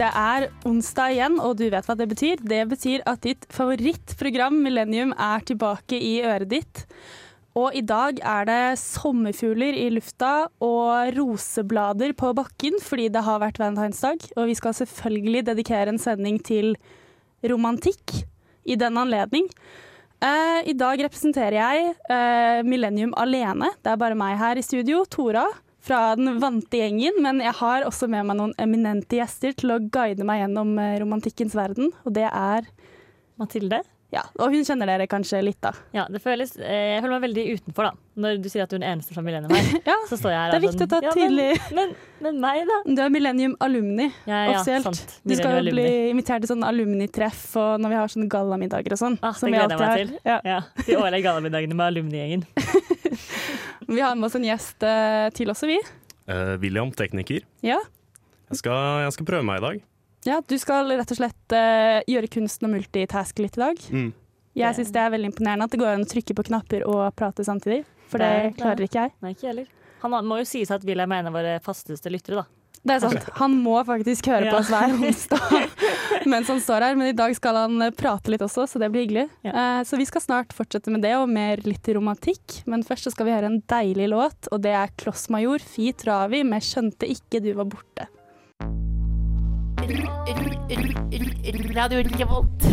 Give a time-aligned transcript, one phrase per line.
[0.00, 2.40] Det er onsdag igjen, og du vet hva det betyr.
[2.40, 6.80] Det betyr at ditt favorittprogram Millennium er tilbake i øret ditt.
[7.60, 13.42] Og i dag er det sommerfugler i lufta og roseblader på bakken fordi det har
[13.44, 14.24] vært valentinsdag.
[14.40, 16.72] Og vi skal selvfølgelig dedikere en sending til
[17.44, 18.22] romantikk
[18.64, 19.52] i den anledning.
[20.24, 23.68] Eh, I dag representerer jeg eh, Millennium alene.
[23.84, 25.44] Det er bare meg her i studio, Tora,
[25.84, 27.20] fra den vante gjengen.
[27.24, 30.98] Men jeg har også med meg noen eminente gjester til å guide meg gjennom eh,
[31.02, 31.92] romantikkens verden.
[32.04, 32.68] Og det er
[33.40, 33.82] Mathilde?
[34.10, 35.70] Ja, og hun kjenner dere kanskje litt, da.
[35.94, 38.06] Ja, det føles, eh, Jeg føler meg veldig utenfor, da.
[38.20, 39.68] Når du sier at du er den eneste fra Millennium her.
[39.90, 41.92] Ja, Så står jeg her det er viktig å ta ja, tydelig Men, men,
[42.26, 42.78] men meg, da?
[42.90, 44.88] Du er Millennium alumni, Ja, ja, offisielt.
[44.90, 45.14] sant.
[45.22, 49.02] Du skal jo bli invitert til sånn alumnitreff og når vi har sånne gallamiddager og
[49.04, 49.18] sånn.
[49.22, 50.12] Ah, det gleder jeg meg til.
[50.26, 50.40] Ja.
[50.56, 52.46] Ja, De årlige gallamiddagene med alumnigjengen.
[53.88, 55.78] Vi har med oss en gjest eh, til også, vi.
[56.30, 57.42] Eh, William, tekniker.
[57.66, 57.78] Ja.
[58.50, 59.80] Jeg skal, jeg skal prøve meg i dag.
[60.26, 63.80] ja, du skal rett og slett eh, gjøre kunsten å multitaske litt i dag.
[63.90, 64.10] Mm.
[64.58, 67.04] Jeg syns det er veldig imponerende at det går an å trykke på knapper og
[67.16, 67.84] prate samtidig.
[68.10, 69.12] For det, Det er- klarer ikke jeg.
[69.22, 69.66] Nei, ikke heller.
[70.02, 72.44] Han må jo sies at William er en av våre fasteste lyttere, da.
[72.80, 73.26] Det er sant.
[73.36, 75.66] Han må faktisk høre på oss hver onsdag
[76.30, 78.88] mens han står her, men i dag skal han eh, prate litt også, så det
[78.92, 79.26] blir hyggelig.
[79.44, 79.52] Ja.
[79.52, 82.62] Eh, Så vi skal snart fortsette med det, og mer litt romantikk.
[82.70, 86.64] Men først skal vi høre en deilig låt, og det er Klossmajor Fi Travi med
[86.64, 88.08] 'Skjønte ikke du var borte'.
[91.76, 92.64] Radio Revolt.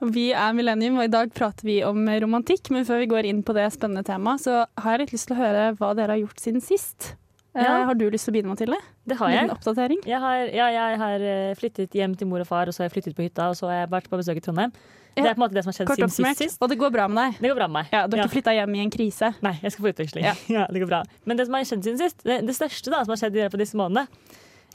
[0.00, 2.70] Vi er Millennium, og i dag prater vi om romantikk.
[2.72, 5.36] Men før vi går inn på det spennende temaet, så har jeg litt lyst til
[5.36, 7.14] å høre hva dere har gjort siden sist.
[7.54, 7.84] Eh, Ja.
[7.84, 8.76] Har du lyst til å begynne, Mathilde?
[9.06, 9.50] Det har jeg.
[9.50, 10.00] oppdatering?
[10.06, 12.88] Jeg har, ja, jeg har eh, flyttet hjem til mor og far, og så har
[12.90, 14.72] jeg flyttet på hytta, og så har jeg vært på besøk i Trondheim.
[15.16, 16.38] Det er på en måte det som har skjedd siden sist.
[16.38, 16.58] sist.
[16.62, 17.40] Og det går bra med deg?
[17.42, 17.88] Det går bra med meg.
[17.92, 19.32] Ja, Du har ikke flytta hjem i en krise?
[19.42, 20.24] Nei, jeg skal få utveksling.
[20.24, 20.34] Ja.
[20.60, 20.66] Ja.
[20.70, 21.02] det går bra.
[21.26, 23.42] Men det som har skjedd siden sist, det, det største da, som har skjedd i
[23.42, 24.06] løpet av disse månedene,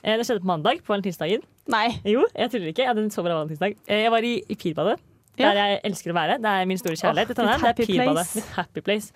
[0.03, 1.41] eh, det skjedde på mandag, på valentinsdagen.
[1.71, 1.87] Nei.
[2.03, 2.83] Jo, jeg tuller ikke.
[2.83, 3.77] Jeg hadde en så bra valentinsdag.
[3.87, 4.99] Eh, Jeg var i, i Pirbadet,
[5.39, 5.53] Ja.
[5.53, 6.37] der jeg elsker å være.
[6.43, 7.31] Det er min store kjærlighet.
[7.31, 7.61] I Trondheim.
[7.63, 8.35] det er Pirbadet.
[8.35, 9.13] Mitt happy place.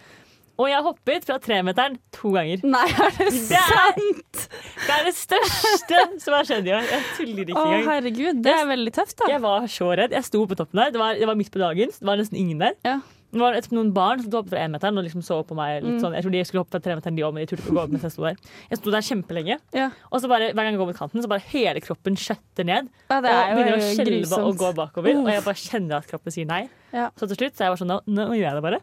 [0.59, 2.59] Og jeg hoppet fra tremeteren to ganger.
[2.67, 4.41] Nei, er det Det er- sant?
[4.85, 6.83] Det er det største som har skjedd i år.
[6.89, 7.85] Jeg tuller ikke Å, engang.
[7.93, 8.41] herregud.
[8.43, 9.29] Det er veldig tøft, da.
[9.31, 10.11] Jeg var så redd.
[10.11, 10.91] Jeg sto på toppen der.
[10.91, 11.87] Det var, det var midt på dagen.
[11.95, 12.75] Det var nesten ingen der.
[12.83, 12.99] Ja.
[13.31, 15.83] Det var noen barn som hoppet oppe fra énmeteren og liksom så på meg.
[15.83, 16.01] Litt Mm.
[16.01, 17.77] sånn, jeg tror de skulle hoppe fra tremeteren, de òg, men de turte ikke å
[17.77, 18.35] gå opp mens jeg sto der.
[18.71, 19.57] Jeg sto der kjempelenge.
[19.71, 19.89] Ja.
[20.11, 22.89] Og så bare, hver gang jeg går mot kanten, så bare hele kroppen skjøtter ned.
[23.11, 25.13] Ja, det er jo begynner å skjelve og gå bakover.
[25.13, 25.23] Uff.
[25.23, 26.67] Og jeg bare kjenner at kroppen sier nei.
[26.91, 27.11] Ja.
[27.15, 28.79] Så til slutt så jeg var sånn, nå, nå gjør jeg det bare.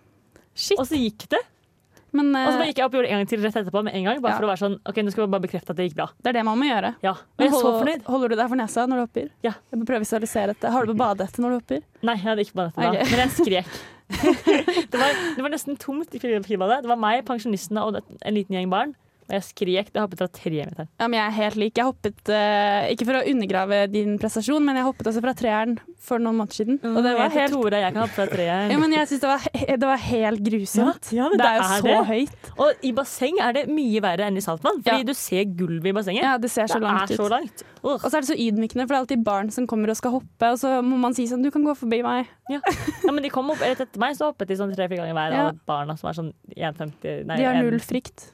[0.54, 0.78] Shit.
[0.78, 1.42] Og så gikk det.
[2.16, 3.58] Men Og så eh, bare gikk jeg opp og gjorde det en gang til rett
[3.60, 4.20] etterpå med en gang.
[4.24, 4.38] Bare Ja.
[4.38, 6.08] for å være sånn, ok, nå skal vi bare bekrefte at det gikk bra.
[6.22, 6.94] det er det man må gjøre.
[7.04, 8.06] Ja, Men jeg er så fornøyd.
[8.06, 9.28] Holder du deg for nesa når du hopper?
[9.44, 9.54] Ja.
[9.70, 10.72] Jeg må prøve å visualisere dette.
[10.72, 11.82] Har du på badehette når du hopper?
[12.02, 13.10] Nei, jeg hadde ikke på dette da, okay.
[13.10, 13.76] men jeg skrek.
[14.92, 16.82] det, var, det var nesten tomt i fribadet.
[16.84, 18.94] Det var meg, pensjonistene og en liten gjeng barn.
[19.26, 19.88] Og jeg skrek.
[19.90, 20.86] Det hoppet fra tre meter.
[21.00, 21.74] Ja, men jeg er helt lik.
[21.80, 25.74] Jeg hoppet, uh, ikke for å undergrave din prestasjon, men jeg hoppet også fra treeren
[26.06, 26.76] for noen måneder siden.
[26.86, 28.70] Og det var helt Tore, jeg kan hoppe fra treet.
[28.72, 31.10] ja, men jeg synes det, var, det var helt grusomt.
[31.12, 32.06] Ja, ja, det, det er jo er så det.
[32.10, 32.50] høyt.
[32.62, 35.08] Og i basseng er det mye verre enn i saltvann, fordi Ja.
[35.10, 36.22] du ser gulvet i bassenget.
[36.26, 37.34] Ja, det ser så det langt er så ut.
[37.34, 37.64] langt.
[37.86, 40.10] Og så er det så ydmykende, for det er alltid barn som kommer og skal
[40.16, 42.26] hoppe, og så må man si sånn Du kan gå forbi meg.
[42.50, 42.58] Ja.
[43.04, 45.36] ja, men de kom opp rett etter meg, så hoppet de sånn tre-fire ganger hver.
[45.36, 45.44] Ja.
[45.50, 48.26] Alle barna som er sånn 1,50 Nei, De har null 1,20 frykt.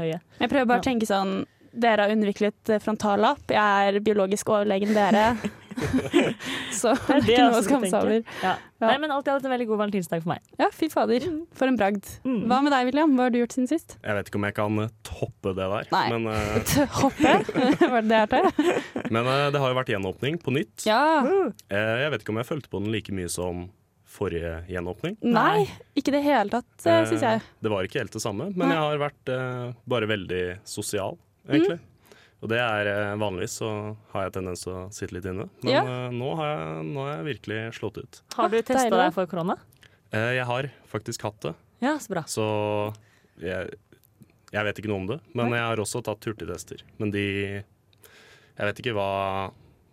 [0.00, 0.20] høye.
[0.40, 1.44] Jeg prøver bare å tenke sånn
[1.76, 3.42] Dere har underviklet frontallapp.
[3.52, 5.26] Jeg er biologisk overlegen dere.
[6.80, 8.36] så det er det ikke noe å skamme seg over.
[8.42, 8.54] Ja.
[8.76, 8.90] Ja.
[8.90, 10.42] Nei, men alt i alt en veldig god valentinsdag for meg.
[10.60, 11.24] Ja, fy fader.
[11.56, 12.10] For en bragd.
[12.28, 12.42] Mm.
[12.50, 13.14] Hva med deg, William?
[13.16, 13.96] Hva har du gjort siden sist?
[14.02, 16.04] Jeg vet ikke om jeg kan eh, toppe det der, Nei.
[16.12, 16.84] men, uh...
[16.98, 17.34] Hoppe?
[17.94, 18.76] Var det det jeg hørte?
[19.14, 20.86] men uh, det har jo vært gjenåpning på nytt.
[20.88, 21.00] Ja.
[21.24, 23.66] Uh, jeg vet ikke om jeg følte på den like mye som
[24.16, 25.16] forrige gjenåpning.
[25.24, 25.66] Nei,
[25.96, 27.42] ikke i det hele tatt, syns jeg.
[27.60, 28.72] Det var ikke helt det samme, men Nei.
[28.72, 29.32] jeg har vært
[29.92, 31.76] bare veldig sosial, egentlig.
[32.44, 33.68] Og det er eh, Vanligvis så
[34.12, 35.82] har jeg tendens til å sitte litt inne, men Ja.
[35.82, 38.20] eh, nå, har jeg, nå har jeg virkelig slått ut.
[38.36, 39.56] Har du Ah, testa deg for korona?
[40.12, 42.22] Eh, jeg har faktisk hatt det, Ja, så bra.
[42.28, 42.94] så
[43.40, 43.72] jeg,
[44.52, 45.20] jeg vet ikke noe om det.
[45.34, 46.82] Men jeg har også tatt hurtigtester.
[46.98, 47.24] Men de
[48.56, 49.52] Jeg vet ikke hva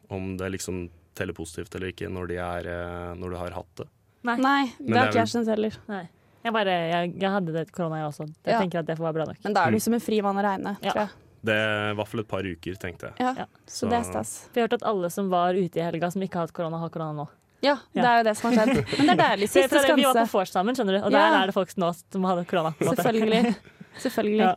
[0.09, 3.87] om det liksom teller positivt eller ikke når, de er, når du har hatt det.
[4.23, 5.75] Nei, Nei det har er ikke jeg skjønt heller.
[5.89, 6.03] Nei.
[6.45, 8.27] Jeg, bare, jeg, jeg hadde det korona, jeg også.
[8.45, 8.59] Jeg Ja.
[8.61, 9.37] tenker at det får være bra nok.
[9.43, 9.73] Men da er Mm.
[9.73, 10.91] du som en fri mann å regne, Ja.
[10.91, 11.09] tror jeg.
[11.43, 13.15] Det er i hvert fall et par uker, tenkte jeg.
[13.19, 13.45] Ja, Ja.
[13.67, 14.29] Så det er stas.
[14.53, 16.79] Vi har hørt at alle som var ute i helga som ikke har hatt korona,
[16.79, 17.27] har korona nå.
[17.63, 18.11] Ja, det Ja.
[18.13, 18.75] er jo det som har skjedd.
[18.99, 19.49] Men det er deilig.
[19.49, 20.31] Siste det, vi var på skanse.
[20.33, 21.17] vors sammen, skjønner du, og Ja.
[21.29, 22.73] der er det folk nå som hadde korona.
[22.79, 23.55] Selvfølgelig.
[23.99, 24.39] Selvfølgelig.
[24.39, 24.55] Ja.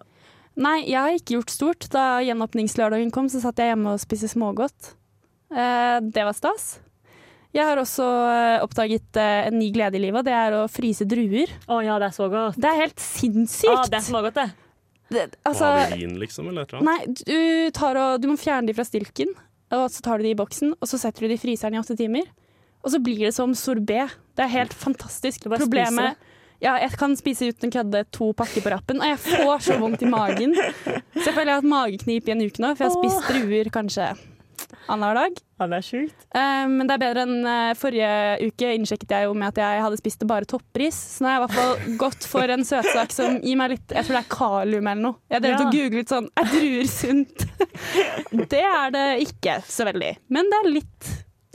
[0.56, 1.88] Nei, jeg har ikke gjort stort.
[1.92, 4.94] Da gjenåpningslørdagen kom, så satt jeg hjemme og spiste smågodt.
[5.54, 6.78] Eh, det var stas.
[7.54, 10.64] Jeg har også eh, oppdaget eh, en ny glede i livet, og det er å
[10.68, 11.48] fryse druer.
[11.68, 12.56] Å ja, det er så godt.
[12.60, 13.90] Det er helt Ah, sinnssykt!
[13.90, 14.48] det er smågodt, det.
[15.12, 16.88] Det, altså, har liksom, eller et eller annet?
[16.90, 19.30] nei, du, tar og, du må fjerne de fra stilken,
[19.74, 21.80] og så tar du de i boksen, og så setter du de i fryseren i
[21.80, 22.26] åtte timer.
[22.86, 24.04] Og så blir det som sorbé.
[24.38, 25.48] Det er helt fantastisk.
[25.50, 26.20] Bare Problemet
[26.62, 29.76] ja, jeg kan spise uten å kødde to pakker på rappen, og jeg får så
[29.80, 30.54] vondt i magen.
[30.56, 33.28] Så jeg føler jeg har hatt mageknip i en uke nå, for jeg har spist
[33.28, 34.08] druer kanskje
[34.88, 35.38] annenhver dag.
[35.60, 36.24] Ja, det er sjukt.
[36.36, 38.08] Men men det er bedre enn eh, forrige
[38.50, 40.98] uke innsjekket jeg jo med at jeg hadde spist bare toppris.
[41.16, 43.94] Så nå har jeg i hvert fall gått for en søtsak som gir meg litt
[43.96, 45.18] Jeg tror det er kalium eller noe.
[45.32, 45.62] Jeg drev Ja.
[45.64, 47.46] og googlet sånn Er druer sunt?
[48.52, 50.12] det er det ikke så veldig.
[50.28, 51.10] Men det er litt,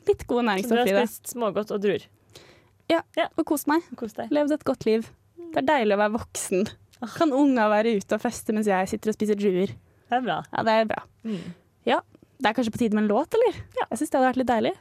[0.09, 1.07] litt gode næringsstoffer Så du har i det.
[1.13, 2.07] spist smågodt og druer.
[2.91, 2.99] Ja,
[3.39, 3.85] Og kost meg.
[3.95, 4.17] Kos.
[4.33, 5.05] Levd et godt liv.
[5.51, 6.65] Det er deilig å være voksen.
[7.15, 9.71] Kan unga være ute og feste mens jeg sitter og spiser druer.
[10.11, 10.41] Det er bra.
[10.51, 11.03] Ja, det er bra.
[11.23, 11.39] Mm.
[12.41, 13.53] Det er kanskje på tide med en låt, eller?
[13.77, 13.85] Ja.
[13.91, 14.71] Jeg syns det hadde vært litt deilig.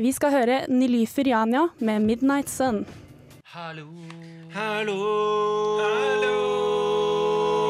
[0.00, 2.86] Vi skal høre Nilyfer Janja med 'Midnight Sun'.
[3.52, 3.84] Hallo.
[4.54, 4.96] Hallo.
[5.82, 6.36] Hallo.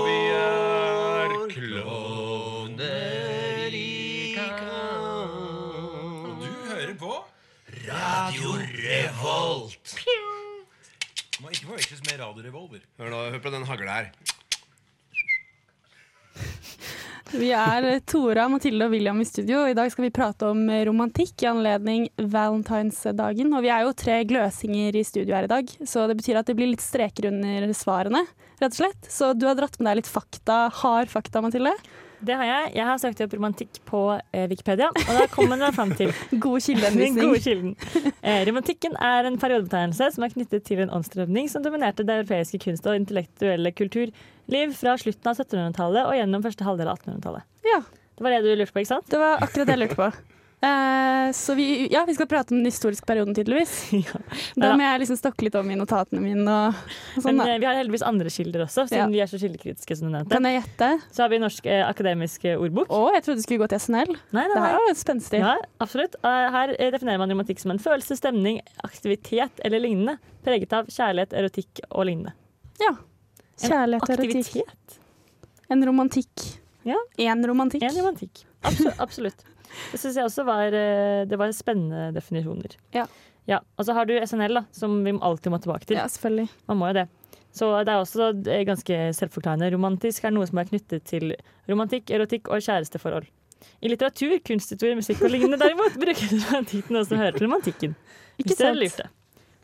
[0.06, 2.86] Vi er klovner
[3.74, 5.34] i kamp.
[6.30, 7.12] Og du hører på
[7.90, 8.48] Radio
[8.78, 9.98] Revolt.
[11.42, 12.80] Må ikke forveksles med Radio Revolver.
[12.98, 14.06] Hør nå, hør på den hagla her.
[17.34, 21.42] Vi er Tora, Mathilde og William i studio, i dag skal vi prate om romantikk
[21.42, 23.50] i anledning valentinsdagen.
[23.50, 26.46] Og vi er jo tre gløsinger i studio her i dag, så det betyr at
[26.46, 28.22] det blir litt streker under svarene,
[28.60, 29.10] rett og slett.
[29.10, 31.74] Så du har dratt med deg litt fakta, hard fakta, Mathilde.
[32.24, 32.70] Det har jeg.
[32.78, 34.00] Jeg har søkt opp romantikk på
[34.32, 37.74] eh, Wikipedia, og da kommer man fram til God kilden.
[38.22, 42.62] Eh, romantikken er en periodebetegnelse som er knyttet til en åndsstrømning som dominerte det europeiske
[42.64, 47.46] kunst- og intellektuelle kulturliv fra slutten av 1700-tallet og gjennom første halvdel av 1800-tallet.
[47.68, 47.82] Ja,
[48.16, 49.10] Det var det du lurte på, ikke sant?
[49.12, 50.35] det var akkurat det jeg lurte på.
[50.66, 53.74] Eh, så vi, ja, vi skal prate om den historiske perioden, tydeligvis.
[53.92, 54.20] ja.
[54.56, 56.80] Da må jeg liksom stokke litt om i notatene mine og,
[57.16, 57.38] og sånn.
[57.38, 59.06] Men eh, vi har heldigvis andre kilder også, siden Ja.
[59.14, 59.98] vi er så kildekritiske.
[60.00, 60.34] som du nevnte.
[60.34, 60.90] Kan jeg gjette?
[61.14, 62.90] Så har vi Norsk eh, akademisk eh, ordbok.
[62.90, 64.14] Å, jeg trodde du skulle gå til SNL.
[64.16, 65.42] Nei, nei, Det her er jo spenstig.
[65.44, 65.54] Ja,
[65.86, 66.18] absolutt.
[66.26, 71.84] Her definerer man romantikk som en følelse, stemning, aktivitet eller lignende, preget av kjærlighet, erotikk
[71.90, 72.34] og lignende.
[72.82, 72.96] Ja.
[73.62, 74.96] Kjærlighet og erotikk.
[75.72, 76.48] En romantikk.
[76.86, 76.98] Ja.
[77.26, 77.82] En romantikk.
[77.86, 78.44] En romantikk.
[78.66, 78.98] Absolutt.
[78.98, 79.44] absolutt.
[79.92, 82.76] Det syns jeg også var, eh, det var spennende definisjoner.
[82.96, 83.06] Ja.
[83.50, 83.60] ja.
[83.76, 86.00] Og så har du SNL, da, som vi alltid må tilbake til.
[86.00, 86.48] Ja, selvfølgelig.
[86.70, 87.06] Man må jo det.
[87.56, 89.72] Så det er også eh, ganske selvforklarende.
[89.72, 91.32] Romantisk er noe som er knyttet til
[91.70, 93.28] romantikk, erotikk og kjæresteforhold.
[93.80, 97.96] I litteratur, kunsthistorie, musikk og lignende derimot brukes romantikken også hører til romantikken.
[98.42, 99.00] Ikke sant?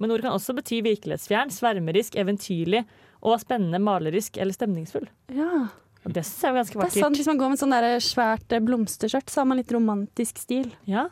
[0.00, 2.82] Men ordet kan også bety virkelighetsfjern, svermerisk, eventyrlig
[3.22, 5.06] og spennende, malerisk eller stemningsfull.
[5.30, 5.68] Ja.
[6.04, 7.16] Og det syns jeg er ganske Det er sant.
[7.20, 10.72] Hvis man går med sånn der svært eh, blomsterskjørt, så har man litt romantisk stil.
[10.90, 11.08] Ja.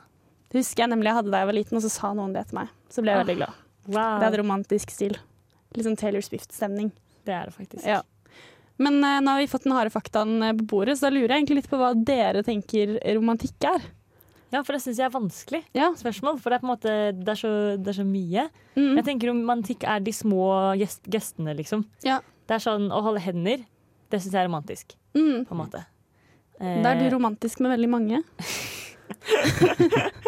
[0.51, 2.49] Det husker jeg nemlig jeg hadde da jeg var liten, og så sa noen det
[2.51, 2.73] til meg.
[2.91, 3.25] Så ble jeg Ah.
[3.25, 3.61] veldig glad.
[3.87, 4.19] Wow.
[4.19, 5.15] Det hadde romantisk stil.
[5.77, 6.91] Litt sånn Taylor Swift-stemning.
[7.25, 7.87] Det er det faktisk.
[7.87, 8.01] Ja.
[8.81, 11.29] Men uh, nå har vi fått den harde faktaen eh, på bordet, så da lurer
[11.37, 13.83] jeg egentlig litt på hva dere tenker romantikk er.
[14.51, 15.93] Ja, for det syns jeg er vanskelig Ja.
[15.95, 16.41] spørsmål.
[16.43, 18.49] For det er på en måte Det er så, det er så mye.
[18.75, 18.97] Mm.
[18.99, 20.49] Jeg tenker romantikk er de små
[20.81, 21.85] gest gestene, liksom.
[22.03, 22.17] Ja.
[22.49, 23.63] Det er sånn å holde hender.
[24.11, 25.45] Det syns jeg er romantisk, Mm.
[25.47, 25.85] på en måte.
[26.61, 28.23] Da er du Eh, romantisk med veldig mange.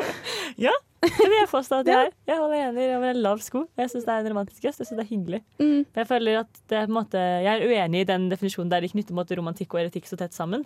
[1.03, 2.13] det vil jeg påstå at jeg er.
[2.29, 3.65] Jeg holder hender over en lav sko.
[3.79, 4.81] Jeg syns det er en romantisk gest.
[4.83, 5.41] Jeg synes det er hyggelig.
[5.59, 5.83] Mm.
[5.99, 8.85] Jeg føler at det er på en måte Jeg er uenig i den definisjonen der
[8.85, 10.65] de knytter måte, romantikk og erotikk så tett sammen.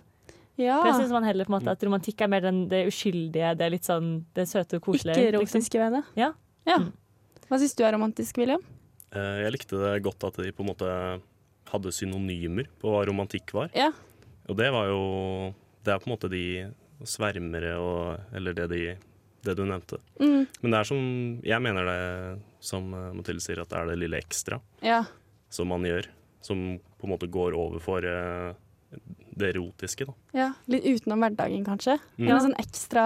[0.57, 0.79] Ja.
[0.81, 3.51] For jeg synes man heller på en måte at romantikk er mer den, det uskyldige,
[3.57, 5.13] det er litt sånn det søte og koselige.
[5.13, 5.59] Ikke liksom.
[5.61, 6.03] erotiske ved det.
[6.17, 6.31] Ja.
[6.69, 6.79] ja.
[6.81, 6.91] Mm.
[7.47, 8.63] Hva syns du er romantisk, William?
[9.13, 10.89] Eh, Jeg likte det godt at de på en måte
[11.71, 13.71] hadde synonymer på hva romantikk var.
[13.77, 13.91] Ja.
[14.47, 15.01] Og det var jo
[15.83, 16.43] Det er på en måte de
[17.07, 18.83] svermere og Eller det, de,
[19.43, 19.99] det du nevnte.
[20.19, 20.45] Mm.
[20.61, 21.01] Men det er som
[21.43, 21.99] Jeg mener det,
[22.63, 25.03] som eh, Mathilde sier, at det er det lille ekstra ja.
[25.49, 26.07] som man gjør.
[26.41, 28.55] Som på en måte går over for eh,
[29.37, 30.13] det erotiske, da.
[30.33, 30.49] ja.
[30.71, 31.97] Litt utenom hverdagen, kanskje.
[32.17, 32.29] Mm.
[32.31, 33.03] En sånn ekstra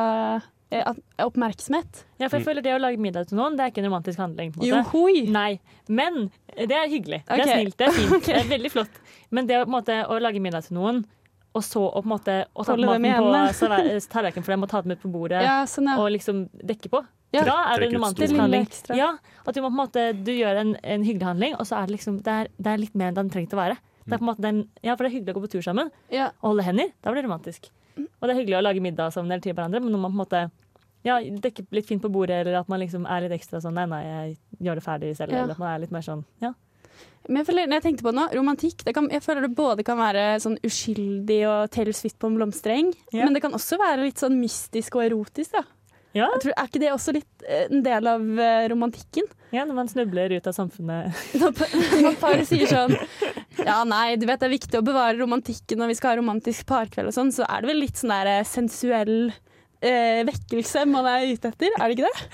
[1.19, 2.03] oppmerksomhet.
[2.19, 2.47] Ja, for jeg Mm.
[2.49, 4.51] føler det å lage middag til noen, det er ikke en romantisk handling.
[4.53, 4.91] på en måte.
[4.91, 5.29] Johoi.
[5.29, 5.59] Nei,
[5.89, 7.23] men det er hyggelig.
[7.27, 8.23] Det er snilt, det er fint.
[8.25, 8.99] Det er veldig flott.
[9.31, 11.05] Men det å, på en måte, å lage middag til noen,
[11.53, 14.81] og så å på en måte å ta maten på tallerkenen for dem og ta
[14.81, 15.97] dem ut på bordet, Ja, sånn, ja.
[15.99, 17.05] og liksom dekke på.
[17.33, 17.43] Ja.
[17.47, 18.67] Da er det en romantisk handling.
[18.95, 21.77] Ja, at du må på en måte Du gjør en, en hyggelig handling, og så
[21.81, 23.77] er det liksom Det er, det er litt mer enn den trenger å være.
[24.05, 25.61] Det er på en måte den, ja, for det er hyggelig å gå på tur
[25.63, 26.31] sammen Ja.
[26.41, 26.91] og holde hender.
[27.01, 27.69] Da blir det romantisk.
[27.97, 30.15] Og det er hyggelig å lage middag sammen eller til hverandre, men når man på
[30.19, 30.51] en måte
[31.03, 33.85] ja, dekke litt fint på bordet, eller at man liksom er litt ekstra sånn Nei,
[33.89, 35.31] nei, jeg gjør det ferdig selv.
[35.33, 35.43] Ja.
[35.45, 36.53] Eller at man er litt mer sånn Ja.
[37.29, 39.55] Men jeg føler, når jeg tenkte på det nå, romantikk det kan, Jeg føler det
[39.57, 43.25] både kan være sånn uskyldig og Taylor Swift på en blomstereng, Ja.
[43.25, 45.51] men det kan også være litt sånn mystisk og erotisk.
[45.53, 45.63] da.
[46.13, 49.23] Ja, tror, er ikke det også litt eh, en del av eh, romantikken?
[49.53, 51.13] ja, når man snubler ut av samfunnet.
[51.39, 52.97] Når pa- paret sier sånn
[53.65, 56.65] Ja, nei, du vet det er viktig å bevare romantikken når vi skal ha romantisk
[56.67, 59.31] parkveld og sånn, så er det vel litt sånn der eh, sensuell
[59.81, 62.27] eh, vekkelse man er ute etter, er det ikke det?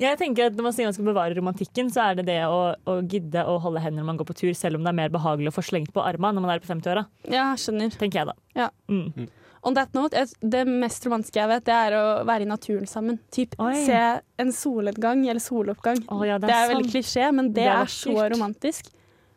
[0.00, 2.60] Jeg tenker at Når man sier man skal bevare romantikken, så er det det å,
[2.88, 5.12] å gidde å holde hender når man går på tur, selv om det er mer
[5.12, 7.02] behagelig å få slengt på armene når man er på 50-åra.
[7.28, 7.92] Ja, skjønner.
[8.00, 8.36] Tenker jeg da.
[8.56, 8.70] Ja.
[8.88, 9.28] Mm.
[9.68, 13.18] On that note, det mest romantiske jeg vet, det er å være i naturen sammen.
[13.28, 13.74] Typ Oi.
[13.84, 13.98] se
[14.40, 16.00] en solnedgang eller soloppgang.
[16.08, 16.78] Oh, ja, det, er sant.
[16.78, 18.88] veldig klisjé, men det, Det er er, så romantisk.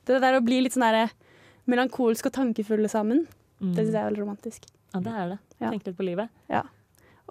[0.07, 1.12] Det der å bli litt sånn
[1.67, 3.25] melankolsk og tankefulle sammen,
[3.63, 3.75] Mm.
[3.75, 4.65] det syns jeg er veldig romantisk.
[4.93, 5.38] Ja, det er det.
[5.62, 5.69] Ja.
[5.71, 6.29] Tenke litt på livet.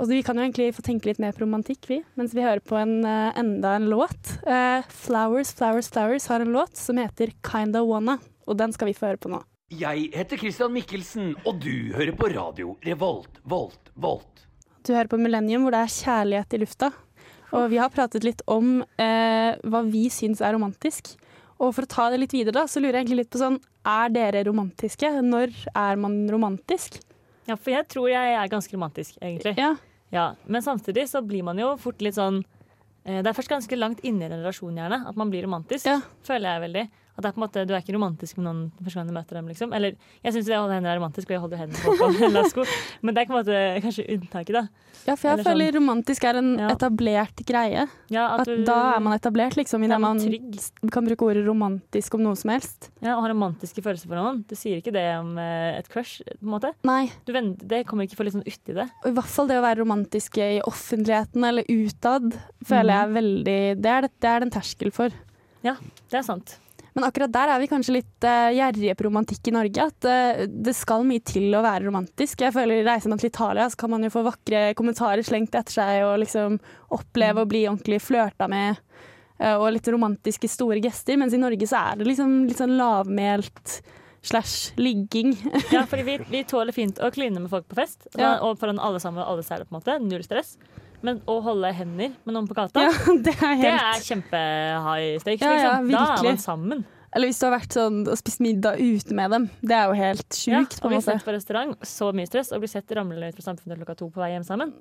[0.00, 2.62] Og vi kan jo egentlig få tenke litt mer på romantikk, vi, mens vi hører
[2.64, 4.38] på en, eh, enda en låt.
[4.46, 8.16] Uh, Flowers, Flowers, Flowers har en låt som heter Kinda Wanna,
[8.48, 9.42] og den skal vi få høre på nå.
[9.72, 14.46] Jeg heter Christian Mikkelsen, og du hører på radio Revolt, Volt, Volt.
[14.82, 16.90] Du hører på Millennium, hvor det er kjærlighet i lufta.
[17.52, 21.14] Og vi har pratet litt om uh, hva vi syns er romantisk.
[21.60, 23.60] Og for å ta det litt videre, da, så lurer jeg egentlig litt på sånn
[23.86, 25.08] Er dere romantiske?
[25.22, 26.98] Når er man romantisk?
[27.48, 29.56] Ja, for jeg tror jeg er ganske romantisk, egentlig.
[29.58, 29.74] Ja.
[30.12, 32.42] Ja, Men samtidig så blir man jo fort litt sånn
[33.06, 35.86] eh, Det er først ganske langt inne i en relasjon gjerne at man blir romantisk.
[35.88, 36.02] Ja.
[36.26, 36.82] Føler jeg veldig.
[37.12, 39.12] At det er på en måte, Du er ikke romantisk med noen første gang du
[39.12, 39.48] møter dem.
[39.48, 39.72] liksom.
[39.76, 39.92] Eller
[40.24, 42.64] jeg syns det å holde hender er romantisk, og jeg holder hendene på en lasko.
[43.02, 44.62] Men det er på en måte kanskje unntaket, da.
[45.06, 46.68] ja, for jeg Eller sånn- føler romantisk er en Ja.
[46.72, 47.86] etablert greie.
[48.08, 49.84] Ja, At du- da er man etablert, liksom.
[49.84, 50.56] Idet man trygg.
[50.90, 52.88] kan bruke ordet romantisk om noe som helst.
[53.02, 54.44] Ja, og har romantiske følelser for noen.
[54.48, 56.22] Du sier ikke det om eh, et crush.
[56.24, 56.72] på en måte.
[56.82, 57.10] Nei.
[57.26, 58.88] Du ven- det kommer ikke for litt sånn uti det.
[59.04, 62.32] Og i hvert fall det å være romantisk i offentligheten eller utad,
[62.64, 65.10] føler jeg er veldig det er, det, det er det en terskel for.
[65.62, 65.76] Ja,
[66.08, 66.56] Det er sant.
[66.94, 69.86] Men akkurat der er vi kanskje litt uh, gjerrige på romantikk i Norge.
[69.88, 72.42] At uh, det skal mye til å være romantisk.
[72.44, 75.72] Jeg føler Reiser man til Italia, så kan man jo få vakre kommentarer slengt etter
[75.78, 76.58] seg og liksom
[76.92, 78.76] oppleve å bli ordentlig flørta med.
[79.40, 81.16] uh, og litt romantiske store gester.
[81.18, 83.80] Mens i Norge så er det liksom litt sånn lavmælt
[84.22, 85.32] slash ligging.
[85.72, 88.36] Ja, fordi vi, vi tåler fint å kline med folk på fest, Ja.
[88.44, 89.96] og foran alle sammen og alle særlig, på en måte.
[90.04, 90.52] Null stress.
[91.02, 92.92] Men å holde hender med noen på gata, Ja,
[93.26, 95.42] det er det helt er kjempe-high stakes.
[95.42, 95.92] Ja, ja, liksom.
[95.92, 96.84] Da er man sammen.
[97.12, 99.48] Eller hvis du har vært sånn og spist middag ute med dem.
[99.60, 102.54] Det er jo helt sjukt, Ja, og blir bli sett på restaurant, så mye stress,
[102.54, 104.72] og blir sett ramlende ut fra samfunnet klokka to på vei hjem sammen.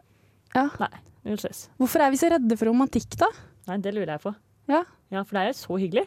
[0.56, 0.70] Ja.
[0.80, 0.94] Nei,
[1.28, 1.66] null stress.
[1.82, 3.28] Hvorfor er vi så redde for romantikk, da?
[3.68, 4.34] Nei, det lurer jeg på.
[4.72, 4.86] Ja.
[5.12, 6.06] Ja, for det er jo så hyggelig.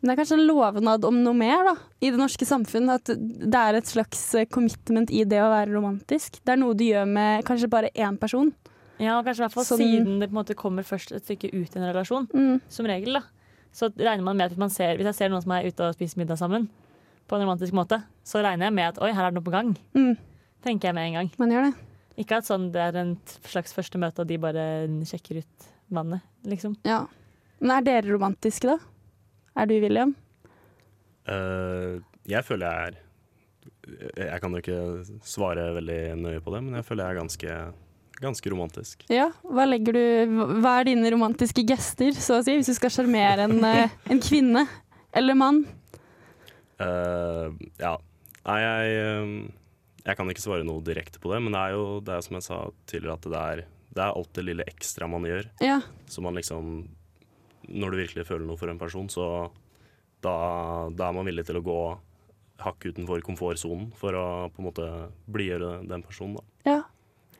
[0.00, 1.74] Men det er kanskje en lovnad om noe mer da,
[2.04, 2.90] i det norske samfunn.
[2.92, 6.40] At det er et slags eh, commitment i det å være romantisk.
[6.44, 8.50] Det er noe du gjør med kanskje bare én person.
[9.02, 11.24] Ja, og kanskje i hvert fall som, siden det på en måte kommer først et
[11.26, 12.60] stykke ut i en relasjon, Mm.
[12.68, 13.22] som regel, da.
[13.74, 15.82] Så regner man med at hvis, man ser, hvis jeg ser noen som er ute
[15.88, 16.68] og spiser middag sammen,
[17.26, 19.54] på en romantisk måte, så regner jeg med at oi, her er det noe på
[19.54, 19.74] gang.
[19.96, 20.16] Mm.
[20.62, 21.30] Tenker jeg med en gang.
[21.38, 21.74] Man gjør det.
[22.22, 24.64] Ikke at sånn det er en slags første møte, og de bare
[25.08, 26.76] sjekker ut vannet, liksom.
[26.86, 27.06] Ja.
[27.60, 28.78] Men er dere romantiske, da?
[29.56, 30.14] Er du, William?
[31.28, 31.98] Uh,
[32.28, 33.00] jeg føler jeg er
[34.28, 34.78] Jeg kan jo ikke
[35.24, 37.56] svare veldig nøye på det, men jeg føler jeg er ganske,
[38.20, 39.04] ganske romantisk.
[39.12, 39.30] Ja.
[39.42, 40.00] Hva du
[40.62, 44.20] Hva er dine romantiske gester, så å si, hvis du skal sjarmere en, eh, en
[44.22, 44.66] kvinne
[45.14, 45.64] eller mann?
[46.80, 47.96] Uh, ja.
[48.44, 49.52] Nei, jeg, eh,
[50.04, 52.36] jeg kan ikke svare noe direkte på det, men det er jo det er som
[52.36, 52.58] jeg sa
[52.90, 53.62] tidligere, at det er,
[53.94, 55.48] det er alt det lille ekstra man gjør.
[55.64, 55.80] Ja.
[56.10, 56.88] Så man liksom
[57.64, 59.50] Når du virkelig føler noe for en person, så
[60.20, 60.34] da,
[60.92, 61.78] da er man villig til å gå
[62.60, 64.88] hakk utenfor komfortsonen for å på en måte
[65.32, 66.36] blidgjøre den personen.
[66.36, 66.74] Da.
[66.74, 66.83] ja.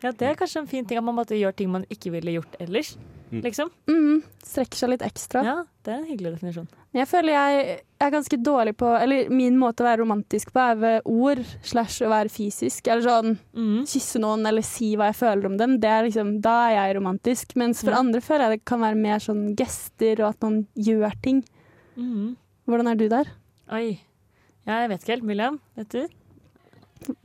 [0.04, 2.37] Ja, det er kanskje en fin ting at man måtte gjøre ting man ikke ville
[2.38, 2.96] gjort ellers,
[3.32, 3.40] Mm.
[3.42, 3.70] liksom.
[3.88, 5.40] Mm, strekker seg litt ekstra.
[5.42, 6.68] Ja, det er en hyggelig definisjon.
[6.94, 10.76] Jeg føler jeg er ganske dårlig på Eller min måte å være romantisk på er
[10.78, 12.87] ved ord slash å være fysisk.
[12.87, 13.82] Eller sånn Mm.
[13.88, 15.80] kysse noen eller si hva jeg føler om dem.
[15.80, 17.56] Det er liksom, da er jeg romantisk.
[17.56, 17.99] Mens for Ja.
[17.99, 21.42] andre føler jeg det kan være mer sånn gester og at man gjør ting.
[21.99, 22.37] Mm.
[22.68, 23.25] Hvordan er du der?
[23.73, 23.99] Oi.
[24.66, 25.25] Ja, jeg vet ikke helt.
[25.25, 26.06] William, vet du?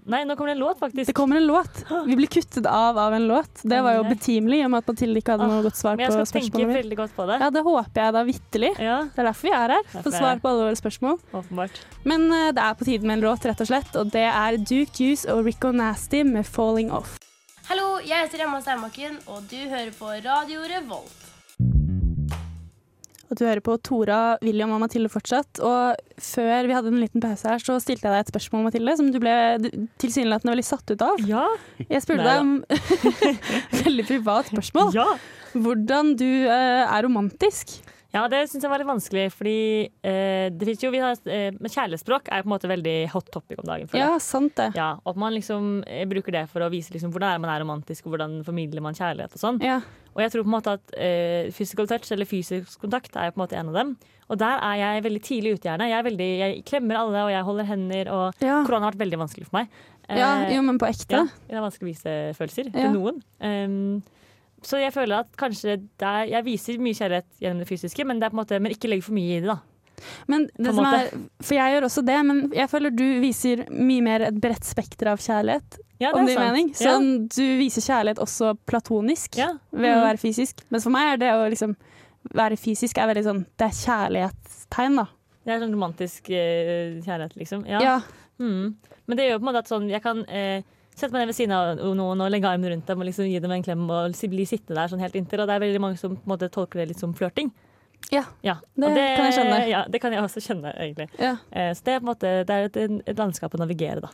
[0.10, 1.08] Nei, nå kommer det en låt, faktisk.
[1.10, 1.84] Det kommer en låt.
[2.06, 3.62] Vi blir kuttet av av en låt.
[3.64, 6.06] Det var jo betimelig, i og med at Mathilde ikke hadde noe godt svar Men
[6.06, 7.40] jeg på skal tenke veldig godt på det.
[7.44, 8.74] Ja, det håper jeg da vitterlig.
[8.80, 9.90] Ja, Det er derfor vi er her.
[9.96, 11.18] For svar på alle våre spørsmål.
[11.34, 11.82] åpenbart.
[12.04, 13.96] Men uh, det er på tide med en låt, rett og slett.
[14.00, 17.20] Og det er Duke Juice og Rico Nasty med 'Falling Off'.
[17.70, 21.19] Hallo, jeg heter Emma Steinbakken, og du hører på Radio Revolt.
[23.30, 25.60] Og du hører på Tora, William og Mathilde fortsatt.
[25.62, 28.96] Og før vi hadde en liten pause her, så stilte jeg deg et spørsmål, Mathilde,
[28.98, 29.36] som du ble
[30.02, 31.22] tilsynelatende veldig satt ut av.
[31.30, 31.44] Ja.
[31.86, 32.56] Jeg spurte deg om
[33.86, 34.96] Veldig privat spørsmål.
[34.98, 35.06] ja.
[35.54, 37.80] Hvordan du eh, er romantisk.
[38.12, 39.58] Ja, det syns jeg var litt vanskelig, fordi
[40.02, 43.28] eh, det fins jo vi har, eh, Men kjærlighetsspråk er på en måte veldig hot
[43.32, 43.88] topic om dagen.
[43.94, 44.72] Ja, sant det.
[44.76, 47.52] Ja, og at man liksom eh, bruker det for å vise liksom hvordan er man
[47.54, 49.62] er romantisk, og hvordan formidler man kjærlighet og sånn.
[49.62, 49.82] Ja.
[50.16, 53.38] Og jeg tror på en måte at eh, physical touch, eller fysisk kontakt, er på
[53.38, 53.94] en måte en av dem.
[54.30, 55.90] Og der er jeg veldig tidlig ute, gjerne.
[55.94, 58.64] Jeg, veldig, jeg klemmer alle, og jeg holder hender, og Ja.
[58.66, 59.70] korona har vært veldig vanskelig for meg.
[60.10, 61.14] ja, Eh, jo, men på ekte.
[61.14, 62.90] ja, det er vanskelig å vise følelser Ja.
[62.90, 63.22] til noen.
[63.40, 64.02] Um,
[64.64, 68.32] så jeg føler at kanskje er, jeg viser mye kjærlighet gjennom det fysiske, men, det
[68.34, 69.60] måte, men ikke legg for mye i det, da.
[70.32, 71.10] Men det som er,
[71.44, 75.10] for jeg gjør også det, men jeg føler du viser mye mer et bredt spekter
[75.12, 75.80] av kjærlighet.
[76.00, 76.46] Ja, om gir sant.
[76.48, 76.70] mening.
[76.80, 76.94] Ja.
[76.96, 79.50] Sånn, Du viser kjærlighet også platonisk Ja.
[79.74, 80.06] ved å Mm.
[80.08, 80.62] være fysisk.
[80.72, 81.76] Men for meg er det å liksom
[82.34, 85.06] være fysisk er veldig sånn Det er kjærlighetstegn, da.
[85.46, 87.66] Det er sånn romantisk eh, kjærlighet, liksom.
[87.68, 87.80] Ja.
[87.82, 88.02] Ja.
[88.40, 88.76] Mm.
[89.08, 90.62] Men det gjør på en måte at sånn, jeg kan eh,
[91.00, 93.40] sette meg ned ved siden av noen og legge armen rundt dem og liksom gi
[93.40, 95.42] dem en klem og bli sittende der sånn helt inntil.
[95.42, 97.52] Og det er veldig mange som måte tolker det litt som flørting.
[98.12, 99.58] Ja, Ja, det det, kan jeg skjønne.
[99.70, 101.10] Ja, det kan jeg også skjønne, egentlig.
[101.20, 101.34] Ja.
[101.52, 102.78] Eh, så det er måte det er et,
[103.12, 104.10] et landskap å navigere, da.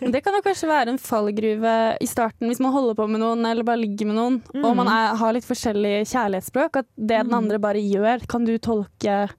[0.00, 3.20] Men det kan jo kanskje være en fallgruve i starten hvis man holder på med
[3.22, 4.76] noen eller bare ligger med noen, og Mhm.
[4.78, 6.76] man er, har litt forskjellig kjærlighetsspråk.
[6.82, 7.34] At det den Mhm.
[7.42, 9.30] andre bare gjør, kan du tolke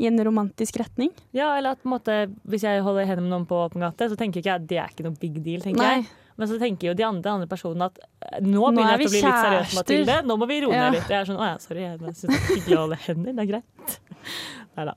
[0.00, 1.10] i en romantisk retning.
[1.36, 4.40] Ja, eller at måte, hvis jeg holder hendene med noen på åpen gate, så tenker
[4.40, 5.92] ikke jeg at det er ikke noe big deal, tenker Nei.
[6.00, 6.08] jeg.
[6.40, 9.00] Men så tenker jo de andre, andre personene at eh, nå begynner nå jeg å
[9.02, 9.74] bli litt seriøs.
[9.76, 10.14] Mathilde.
[10.24, 10.86] Nå må vi roe Ja.
[10.88, 11.10] ned litt.
[11.12, 13.98] Jeg er sånn, å ja, sorry, jeg synes ikke å holde hender, det er greit.
[14.78, 14.94] Neida.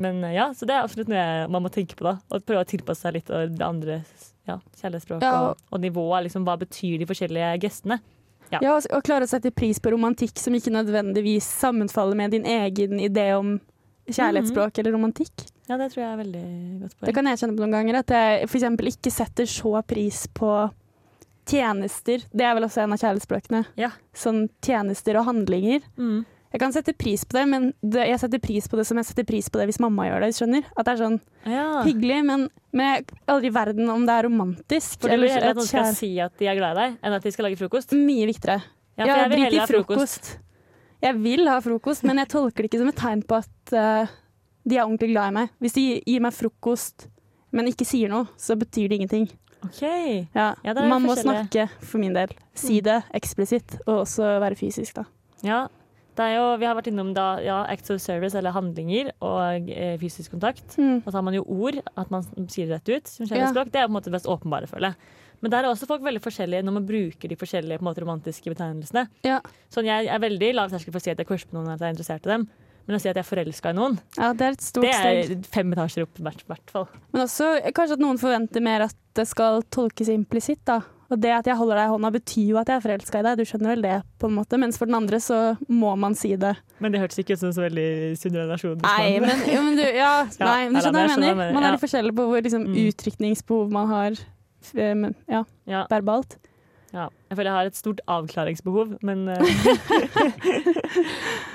[0.00, 2.14] Men eh, ja, så det er absolutt noe jeg- man må tenke på da.
[2.32, 3.98] Og prøve å tilpasse seg litt og det andre
[4.48, 6.24] ja, kjærlighetsspråket Ja, og, og nivået.
[6.30, 8.00] Liksom, hva betyr de forskjellige gestene?
[8.50, 8.58] Ja.
[8.64, 12.48] Ja, og, og klare å sette pris på romantikk som ikke nødvendigvis sammenfaller med din
[12.48, 13.58] egen idé om
[14.16, 15.46] kjærlighetsspråk eller romantikk.
[15.70, 16.44] Ja, det tror jeg er veldig
[16.82, 17.98] godt Det kan jeg kjenne på noen ganger.
[18.02, 18.66] At jeg f.eks.
[18.94, 20.50] ikke setter så pris på
[21.50, 22.22] tjenester.
[22.32, 23.64] Det er vel også en av kjærlighetsspråkene.
[23.80, 23.92] Ja.
[24.16, 25.82] Sånn tjenester og handlinger.
[25.98, 26.20] Mm.
[26.50, 29.06] Jeg kan sette pris på det, men det, jeg setter pris på det som jeg
[29.06, 30.32] setter pris på det hvis mamma gjør det.
[30.34, 30.64] skjønner?
[30.74, 31.66] At det er sånn Ja.
[31.86, 34.96] hyggelig, men, men jeg, aldri i verden om det er romantisk.
[34.98, 37.14] For du vil heller at noen skal si at de er glad i deg, enn
[37.20, 37.94] at de skal lage frokost?
[37.94, 38.64] Mye viktigere.
[38.98, 40.32] Ja, for jeg vil drit i heller ha frokost.
[41.00, 44.10] Jeg vil ha frokost, men jeg tolker det ikke som et tegn på at uh,
[44.68, 45.52] de er ordentlig glad i meg.
[45.62, 47.08] Hvis de gir meg frokost,
[47.56, 49.28] men ikke sier noe, så betyr det ingenting.
[49.64, 49.82] OK.
[50.34, 52.32] Ja, Ja, Man må snakke, for min del.
[52.56, 55.04] Si det eksplisitt, og også være fysisk, da.
[55.44, 55.66] Ja,
[56.16, 59.70] det er jo, vi har vært innom da, ja, acts of service, eller handlinger, og
[59.72, 60.76] eh, fysisk kontakt.
[60.76, 61.00] Mm.
[61.04, 63.08] Og så har man jo ord, at man sier det rett ut.
[63.08, 63.72] som kjærlighetsspråk.
[63.72, 65.16] Det er på en måte det mest åpenbare, føler jeg.
[65.40, 68.02] Men der er også folk veldig forskjellige når man bruker de forskjellige på en måte,
[68.04, 69.06] romantiske betegnelsene.
[69.24, 69.38] Ja.
[69.72, 71.80] Sånn, Jeg er veldig lav terskel for å si at jeg crusher på noen, at
[71.80, 72.48] jeg er interessert i dem.
[72.88, 74.94] Men å si at jeg er forelska i noen, ja, det er et stort det
[74.96, 75.18] steg.
[75.36, 76.86] er fem etasjer opp, i hvert, hvert fall.
[77.14, 80.80] Men også kanskje at noen forventer mer at det skal tolkes implisitt, da.
[81.10, 83.24] Og det at jeg holder deg i hånda, betyr jo at jeg er forelska i
[83.26, 83.38] deg.
[83.40, 84.58] Du skjønner vel det, på en måte.
[84.62, 86.52] Mens for den andre så må man si det.
[86.78, 87.86] Men det hørtes ikke ut som en så veldig
[88.20, 88.76] sunn relasjon.
[88.84, 91.54] Nei, men, jo, men du, ja, Ja, nei, men du skjønner hva jeg mener.
[91.56, 91.72] Man er ja.
[91.74, 92.76] litt forskjellig på hvor liksom, Mm.
[92.92, 94.20] uttrykningsbehov man har
[94.74, 96.38] ja, ja, verbalt.
[96.92, 97.08] ja.
[97.30, 99.38] Jeg føler jeg har et stort avklaringsbehov, men eh,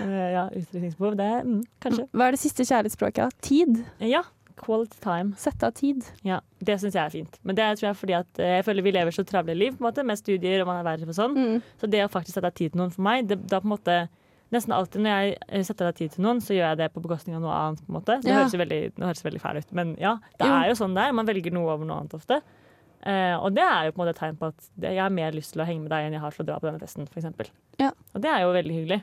[0.01, 2.07] eh, Ja, utrykningsbehov, det er mm, kanskje.
[2.15, 3.37] Hva er det siste kjærlighetsspråket?
[3.45, 3.81] Tid.
[4.03, 4.23] Ja,
[4.59, 5.33] quality time.
[5.39, 6.05] Sette av tid.
[6.25, 7.39] Ja, Det syns jeg er fint.
[7.43, 9.83] Men det tror jeg fordi at eh, jeg føler vi lever så travle liv på
[9.83, 11.35] en måte, med studier og man er verre for sånn.
[11.35, 11.57] Mm.
[11.81, 13.75] Så det å faktisk sette av tid til noen for meg, det, da på en
[13.77, 14.05] måte
[14.53, 17.01] Nesten alltid når jeg eh, setter av tid til noen, så gjør jeg det på
[17.01, 17.79] bekostning av noe annet.
[17.81, 18.15] på en måte.
[18.21, 18.35] Det Ja.
[18.43, 20.53] høres veldig, det høres veldig fælt ut, men ja, det Jo.
[20.53, 21.15] er jo sånn det er.
[21.17, 22.37] Man velger noe over noe annet ofte.
[23.05, 25.35] Eh, og det er jo på en måte et tegn på at jeg har mer
[25.35, 27.05] lyst til å henge med deg enn jeg har til å dra på denne festen,
[27.05, 27.51] f.eks.
[27.81, 27.91] Ja.
[28.15, 28.99] Og det er jo veldig hyggelig.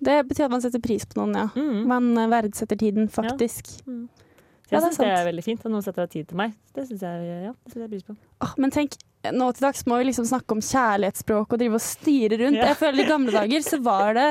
[0.00, 1.48] Det betyr at man setter pris på noen, ja.
[1.58, 1.80] Mm.
[1.90, 3.72] Man eh, verdsetter tiden, faktisk.
[3.74, 6.28] Så jeg Ja, det er syns det er veldig fint at noen setter av tid
[6.30, 6.54] til meg.
[6.76, 8.14] Det syns jeg, ja, det setter jeg pris på.
[8.46, 8.94] Oh, men tenk,
[9.34, 12.60] nå til dags må vi liksom snakke om kjærlighetsspråk og drive og styre rundt.
[12.60, 12.70] Ja.
[12.70, 14.28] Jeg føler I gamle dager så var det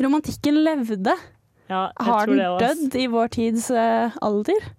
[0.00, 1.16] Romantikken levde.
[1.70, 4.70] Ja, jeg Har tror den det dødd i vår tids uh, alder?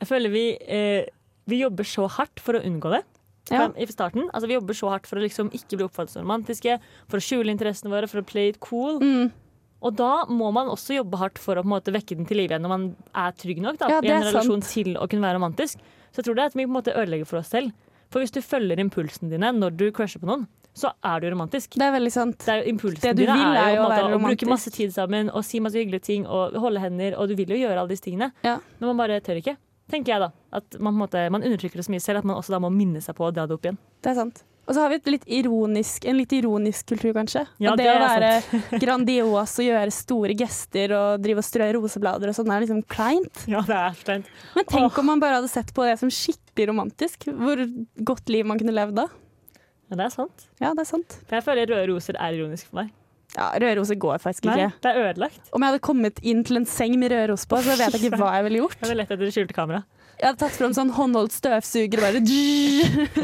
[0.00, 1.10] Jeg føler vi, eh,
[1.50, 3.02] vi jobber så hardt for å unngå det.
[3.50, 3.66] Ja.
[3.74, 6.76] I starten, altså Vi jobber så hardt for å liksom ikke bli oppfattet som romantiske,
[7.08, 9.00] for å skjule interessene våre, for å play it cool.
[9.00, 9.32] Mm.
[9.80, 12.62] Og da må man også jobbe hardt for å måte vekke den til live igjen
[12.66, 14.72] når man er trygg nok da, Ja, i en relasjon sant.
[14.74, 15.80] til å kunne være romantisk.
[16.12, 17.72] Så jeg tror det er at vi på en måte ødelegger for oss selv.
[18.10, 20.44] For hvis du følger impulsene dine når du crusher på noen,
[20.76, 21.74] så er du romantisk.
[21.78, 22.38] Det er veldig sant.
[22.44, 25.60] Det er Det du vil, er jo måte å bruke masse tid sammen og si
[25.62, 28.30] masse hyggelige ting og holde hender, og du vil jo gjøre alle disse tingene.
[28.46, 28.58] Ja.
[28.78, 29.56] Men man bare tør ikke,
[29.92, 30.30] tenker jeg da.
[30.60, 33.02] At man, måte, man undertrykker det så mye selv at man også da må minne
[33.04, 33.78] seg på å dra det opp igjen.
[34.02, 34.42] Det er sant.
[34.70, 37.40] Og så har vi litt ironisk, en litt ironisk kultur, kanskje.
[37.58, 42.30] Ja, det, det å være grandios og gjøre store gester og drive og strø roseblader
[42.30, 43.42] og sånn er liksom kleint.
[43.50, 44.30] Ja, det er kleint.
[44.54, 47.26] Men tenk om man bare hadde sett på det som skikkelig romantisk.
[47.40, 47.64] Hvor
[48.12, 49.08] godt liv man kunne levd da.
[49.90, 50.46] Ja, det er sant.
[50.62, 51.18] Ja, det er sant.
[51.26, 52.94] For jeg føler røde roser er ironisk for meg.
[53.36, 54.68] Ja, Røros går faktisk ikke.
[54.70, 55.40] Nei, det er ødelagt.
[55.54, 58.18] Om jeg hadde kommet inn til en seng med røros på, så vet jeg ikke
[58.20, 58.78] hva jeg ville gjort.
[58.80, 59.84] Jeg hadde lett etter det skjulte kamera.
[60.20, 62.20] Jeg hadde tatt fram sånn håndholdt støvsuger og bare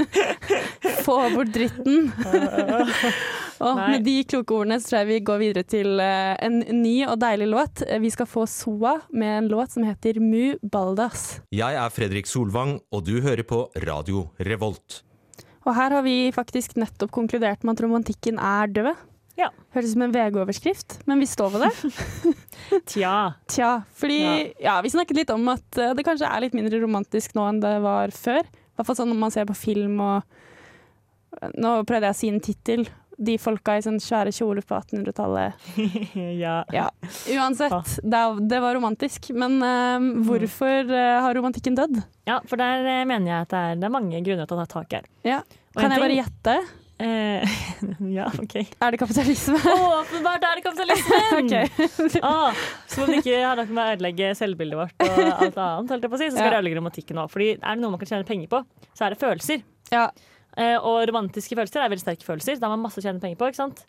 [1.05, 2.07] Få bort dritten.
[3.67, 3.87] Og Nei.
[3.95, 7.17] med de kloke ordene så tror jeg vi går videre til eh, en ny og
[7.23, 7.83] deilig låt.
[8.03, 11.39] Vi skal få Soa med en låt som heter Mu Baldas.
[11.57, 15.01] Jeg er Fredrik Solvang, og du hører på Radio Revolt.
[15.67, 18.93] Og her har vi faktisk nettopp konkludert med at romantikken er død.
[19.37, 19.51] Ja.
[19.75, 22.35] Høres ut som en VG-overskrift, men vi står ved det.
[22.95, 23.17] Tja.
[23.53, 24.21] Tja, fordi
[24.63, 24.79] ja.
[24.85, 27.75] vi snakket litt om at eh, det kanskje er litt mindre romantisk nå enn det
[27.85, 28.41] var før.
[28.49, 30.37] I hvert fall sånn når man ser på film og
[31.37, 32.87] Nå prøvde jeg å si en tittel.
[33.21, 35.67] De folka i sånne svære kjoler på 1800-tallet.
[36.45, 36.55] ja.
[36.73, 36.87] Ja.
[37.35, 39.29] Uansett, det, var romantisk.
[39.37, 42.01] Men uh, hvorfor uh, har romantikken dødd?
[42.25, 44.65] ja, for der uh, mener jeg at det er, det er mange grunner til å
[44.65, 45.13] ta tak her.
[45.29, 45.43] Ja.
[45.77, 46.57] Kan jeg bare gjette?
[46.99, 47.57] Eh,
[48.17, 48.55] ja, OK.
[48.81, 49.59] Er det kapitalisme?
[49.77, 51.35] Åpenbart er det kapitalismen!
[51.43, 52.21] okay.
[52.25, 52.55] Ah,
[52.89, 56.31] så om det ikke har noe med å ødelegge selvbildet vårt og alt annet, si,
[56.31, 56.55] så skal Ja.
[56.55, 57.29] det ødelegge romantikken òg.
[57.35, 58.63] Fordi er det noe man kan tjene penger på,
[58.97, 59.61] så er det følelser.
[59.93, 60.07] Ja.
[60.57, 62.57] Eh, og romantiske følelser er veldig sterke følelser.
[62.57, 63.51] Da har man masse å tjene penger på.
[63.53, 63.83] ikke sant?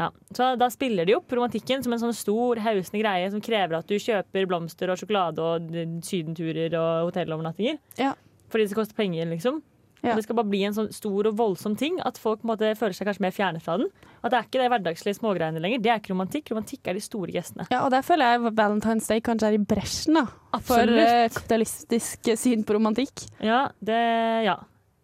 [0.00, 0.08] Ja.
[0.32, 3.90] Så da spiller de opp romantikken som en sånn stor, hausende greie som krever at
[3.92, 5.68] du kjøper blomster og sjokolade og
[6.08, 7.76] sydenturer og hotellovernattinger.
[8.00, 8.14] Ja.
[8.48, 9.60] Fordi det koster penger, liksom.
[10.02, 10.12] Ja.
[10.12, 12.74] Og Det skal bare bli en sånn stor og voldsom ting at folk måtte føle
[12.74, 13.88] måte føler seg kanskje mer fjerne fra den.
[14.22, 15.82] At det er ikke det hverdagslige smågreiene lenger.
[15.82, 16.50] Det er ikke romantikk.
[16.52, 17.66] Romantikk er de store gestene.
[17.70, 20.24] Ja, og der føler jeg Valentine's Day kanskje er i bresjen da,
[20.62, 23.26] for eh, kapitalistisk syn på romantikk.
[23.42, 23.98] Ja, det,
[24.46, 24.56] ja.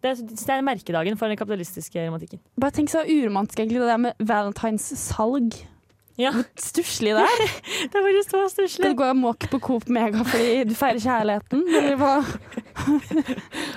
[0.05, 2.39] Det, er- det er merkedagen for den kapitalistiske romantikken.
[2.61, 5.55] Bare tenk så uromantisk egentlig det der med Valentines salg.
[6.15, 7.41] Ja, Hvor stusslig det er.
[7.91, 8.91] det er faktisk så Skal stusslig.
[8.93, 11.65] du gå amok på Coop Mega fordi du feirer kjærligheten?
[11.75, 12.13] Eller hva?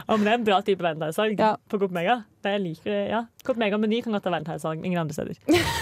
[0.09, 1.51] Ja, men det er en bra type valentinesalg Ja.
[1.71, 2.21] på Coop Mega.
[2.45, 3.21] Det jeg liker det, ja.
[3.45, 5.37] Coop Mega og Meny kan godt ha valentinesalg, ingen andre steder.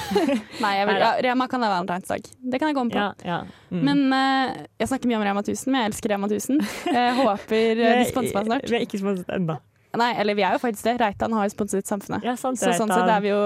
[0.65, 2.29] Nei, jeg vil, ja, Rema kan ha valentinesdag.
[2.41, 3.05] Det kan jeg gå med på.
[3.05, 3.39] Ja, ja.
[3.71, 3.83] Mm.
[3.89, 6.61] Men uh, Jeg snakker mye om Rema 1000, men jeg elsker Rema 1000.
[6.97, 8.69] Jeg håper eh, de sponser meg snart.
[8.73, 9.59] Vi er ikke sponset ennå.
[10.01, 10.97] Nei, eller vi er jo faktisk det.
[11.03, 12.25] Reitan har jo sponset Samfunnet.
[12.27, 13.41] Ja, sant, Så sånn sett er vi jo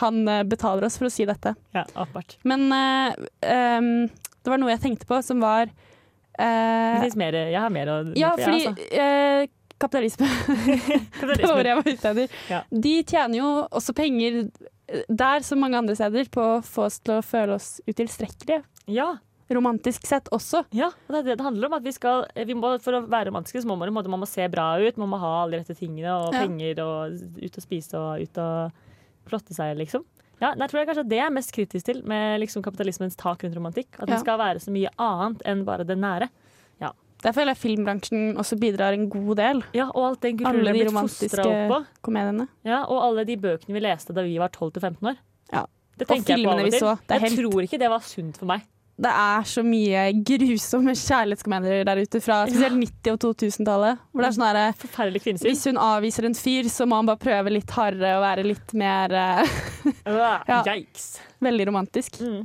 [0.00, 1.54] Han eh, betaler oss for å si dette.
[1.76, 2.36] Ja, åpenbart.
[2.48, 3.26] Men uh,
[3.78, 3.90] um,
[4.44, 7.98] det var noe jeg tenkte på som var Det eh, mer, jeg har mer å
[8.18, 9.46] Ja, for fordi eh,
[9.80, 10.28] kapitalisme
[11.20, 12.38] Det var ordet jeg var ute etter.
[12.52, 12.62] Ja.
[12.70, 14.44] De tjener jo også penger
[15.08, 18.60] der som mange andre steder på å få oss til å føle oss utilstrekkelige.
[18.92, 19.14] Ja,
[19.52, 20.64] Romantisk sett også.
[20.72, 21.74] ja, og det er det det handler om.
[21.74, 24.46] At vi skal, vi må, for å være romantiske så må man, man må se
[24.48, 26.40] bra ut, man må ha alle de rette tingene og Ja.
[26.46, 28.72] penger og ut og spise og ut og
[29.28, 30.04] flotte seg, liksom.
[30.40, 33.54] Ja, jeg tror jeg kanskje det er mest kritisk til med liksom kapitalismens tak rundt
[33.56, 33.88] romantikk.
[34.00, 34.14] At Ja.
[34.16, 36.28] den skal være så mye annet enn bare det nære.
[37.24, 39.62] Der føler jeg filmbransjen også bidrar en god del.
[39.72, 42.48] Ja, Og alt den kulturen Alle de er romantiske komediene.
[42.66, 45.16] Ja, og alle de bøkene vi leste da vi var 12-15 år.
[45.50, 45.64] Ja.
[45.96, 46.98] Det Og jeg filmene vi så.
[47.06, 48.60] Det er Jeg helt- tror ikke det var sunt for meg.
[48.94, 54.02] Det er så mye grusomme kjærlighetskomedier der ute fra spesielt 90- og 2000-tallet.
[54.12, 55.48] Hvor det er sånn Forferdelig kvinnesyn.
[55.48, 58.74] Hvis hun avviser en fyr, så må han bare prøve litt hardere og være litt
[58.78, 59.56] mer eh,
[60.06, 60.60] Ja.
[60.62, 61.16] Yikes.
[61.42, 62.20] Veldig romantisk.
[62.22, 62.44] Mm.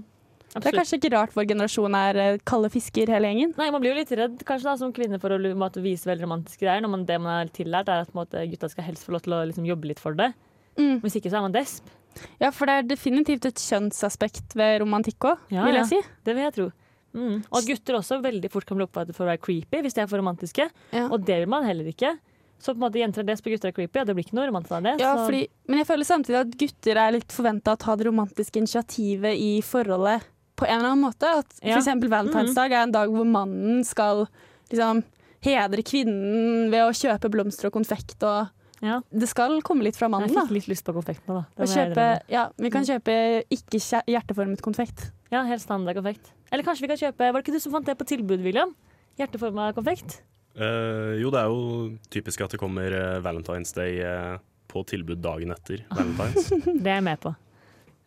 [0.49, 3.53] Det er kanskje ikke rart vår generasjon er eh, kalde fisker hele gjengen.
[3.59, 6.25] Nei, Man blir jo litt redd kanskje da, som kvinne for å måtte vise veldig
[6.25, 6.81] romantiske greier.
[6.81, 9.37] Når man, det man er tillært, er at måte, gutta skal helst få lov til
[9.37, 10.31] å liksom, jobbe litt for det.
[10.79, 10.97] Mm.
[11.03, 11.93] Hvis ikke så er man desp.
[12.41, 15.95] Ja, for det er definitivt et kjønnsaspekt ved romantikk òg, Ja, vil jeg si.
[16.01, 16.71] Ja, Det vil jeg tro.
[17.13, 17.37] Mm.
[17.49, 20.01] Og at gutter også veldig fort kan bli oppfattet for å være creepy hvis de
[20.03, 20.69] er for romantiske.
[20.93, 21.07] Ja.
[21.09, 22.17] Og det vil man heller ikke.
[22.59, 24.35] Så på en måte jenter er desp og gutter er creepy, og det blir ikke
[24.35, 24.93] noe romantisk av det.
[24.99, 28.59] Ja, fordi, men jeg føler samtidig at gutter er litt forventa å ta det romantiske
[28.59, 30.27] initiativet i forholdet
[30.59, 31.23] på en eller annen måte.
[31.39, 31.77] At Ja.
[31.77, 34.27] for eksempel Valentinsdag er en dag hvor mannen skal
[34.69, 35.03] liksom
[35.41, 38.49] hedre kvinnen ved å kjøpe blomster og konfekt og
[38.81, 39.01] ja.
[39.11, 40.45] Det skal komme litt fra Jeg mannen, da.
[40.47, 41.63] fikk litt lyst på konfekt nå, da.
[41.63, 42.89] Å kjøpe, ja, vi kan Mm.
[42.93, 43.15] kjøpe
[43.51, 45.11] ikke hjerteformet konfekt.
[45.31, 46.31] Ja, helt standard konfekt.
[46.51, 48.71] Eller kanskje vi kan kjøpe Var det ikke du som fant det på tilbud, William?
[49.19, 50.21] Hjerteforma konfekt?
[50.57, 54.37] Uh, jo, det er jo typisk at det kommer eh, Valentine's Day eh,
[54.67, 56.49] på tilbud dagen etter Valentine's.
[56.65, 57.35] Det er jeg med på.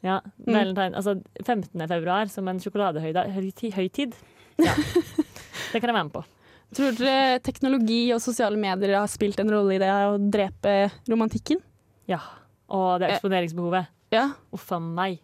[0.03, 0.55] Ja, Mm.
[0.57, 1.87] Valentine, altså 15.
[1.87, 4.15] februar som en sjokoladehøytid.
[4.59, 4.75] Ja.
[5.73, 6.25] Det kan jeg være med på.
[6.73, 10.77] Tror dere teknologi og sosiale medier har spilt en rolle i det å drepe
[11.11, 11.61] romantikken?
[12.09, 12.21] Ja.
[12.73, 13.17] Og det Eh.
[13.19, 13.87] eksponeringsbehovet.
[14.13, 14.31] Ja.
[14.53, 15.19] Uff a meg.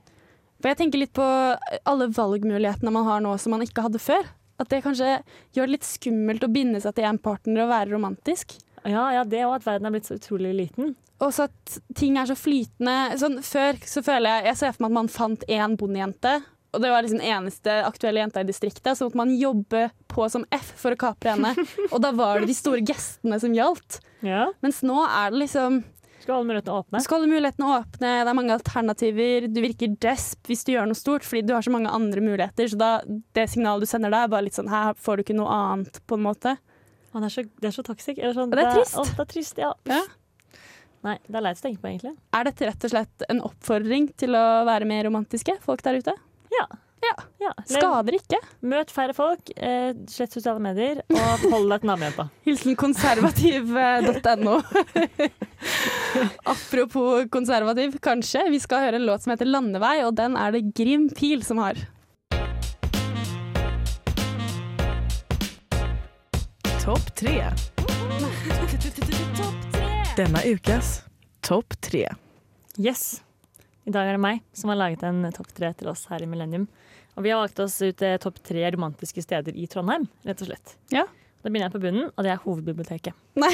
[0.60, 1.22] For jeg tenker litt på
[1.86, 4.26] alle valgmulighetene man har nå som man ikke hadde før.
[4.58, 5.22] At det kanskje
[5.54, 8.58] gjør det litt skummelt å binde seg til en partner og være romantisk.
[8.84, 10.96] Ja, ja, det òg, at verden er blitt så utrolig liten.
[11.20, 13.16] Og så at ting er så flytende.
[13.18, 16.82] Sånn, før så føler jeg Jeg ser for meg at man fant én bondejente, og
[16.84, 18.92] det var liksom eneste aktuelle jenta i distriktet.
[18.98, 21.54] Så måtte man jobbe på som F for å kapre henne.
[21.94, 24.00] Og da var det de store gestene som gjaldt.
[24.26, 24.50] Ja.
[24.64, 25.78] Mens nå er det liksom
[26.20, 27.00] Skal alle mulighetene åpne.
[27.04, 29.46] skal alle mulighetene åpne, det er mange alternativer.
[29.48, 32.68] Du virker desp hvis du gjør noe stort, fordi du har så mange andre muligheter.
[32.68, 35.38] Så da, det signalet du sender da, er bare litt sånn Her får du ikke
[35.40, 36.58] noe annet, på en måte.
[36.58, 38.18] Å, det, er så, det er så toxic.
[38.20, 38.98] Eller sånn, Og det er trist.
[39.00, 39.72] Å, det er trist, ja.
[39.88, 40.04] Ja.
[41.06, 42.16] Nei, det er leit å tenke på, egentlig.
[42.34, 46.14] Er dette rett og slett en oppfordring til å være mer romantiske, folk der ute?
[46.54, 46.66] Ja.
[47.02, 47.14] Ja.
[47.38, 47.52] ja.
[47.66, 48.38] Skader ikke.
[48.66, 52.26] Møt færre folk, eh, slett sosiale medier, og hold deg til nabojenta.
[52.48, 54.56] Hilsen konservativ.no.
[56.54, 58.48] Apropos konservativ, kanskje.
[58.50, 61.62] Vi skal høre en låt som heter 'Landevei', og den er det Grim Pil som
[61.62, 61.78] har.
[66.82, 67.52] Topp tre.
[70.18, 71.02] Denne ukas
[71.46, 72.08] topp tre.
[72.78, 73.20] Yes.
[73.88, 76.28] I dag er det meg som har laget en topp tre til oss her i
[76.28, 76.66] Millennium.
[77.16, 80.50] Og vi har valgt oss ut eh, topp tre romantiske steder i Trondheim, rett og
[80.50, 80.74] slett.
[80.92, 81.06] Ja.
[81.38, 83.16] Da begynner jeg på bunnen, og det er hovedbiblioteket.
[83.38, 83.50] Nei,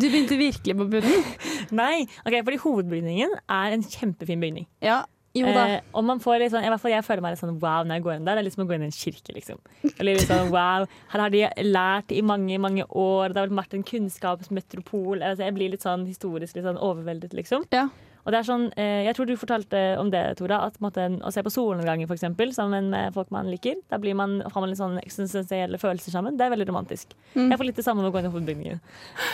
[0.00, 1.28] Du begynte virkelig på bunnen.
[1.82, 4.66] Nei, ok, fordi hovedbygningen er en kjempefin bygning.
[4.84, 5.02] Ja,
[5.36, 5.64] jo da.
[5.76, 7.84] Eh, og man får litt sånn, i hvert fall jeg føler meg litt sånn wow
[7.84, 8.38] når jeg går inn der.
[8.38, 9.60] Det er litt som å gå inn i en kirke, liksom.
[9.92, 13.34] Eller litt sånn wow, her har de lært i mange, mange år.
[13.36, 15.20] Det har vært en kunnskapsmetropol.
[15.20, 17.68] Altså, jeg blir litt sånn historisk litt sånn overveldet, liksom.
[17.74, 17.90] Ja.
[18.28, 20.60] Og det er sånn, eh, Jeg tror du fortalte om det, Tora.
[20.68, 24.14] At måtte, å se på solnedgangen for eksempel, sammen med folk man liker, da blir
[24.18, 26.36] man, har man litt sånn eksistensielle følelser sammen.
[26.36, 27.16] Det er veldig romantisk.
[27.32, 27.48] Mm.
[27.48, 28.82] Jeg får litt det samme med å gå inn i hovedbygningen.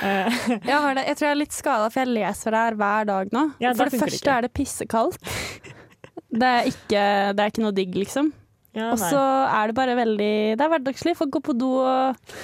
[0.07, 0.39] Eh,
[0.71, 1.09] Jeg, har det.
[1.09, 3.45] jeg tror jeg er litt skada, for jeg leser der hver dag nå.
[3.59, 5.19] Ja, for det første det er det pissekaldt.
[6.35, 7.03] Det er ikke,
[7.35, 8.31] det er ikke noe digg, liksom.
[8.75, 11.17] Ja, Og så er det bare veldig Det er hverdagslig.
[11.19, 12.35] Folk går på do og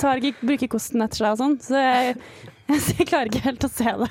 [0.00, 1.58] tar bruker kosten etter seg og sånn.
[1.64, 2.16] Så jeg,
[2.96, 4.10] jeg klarer ikke helt å se det.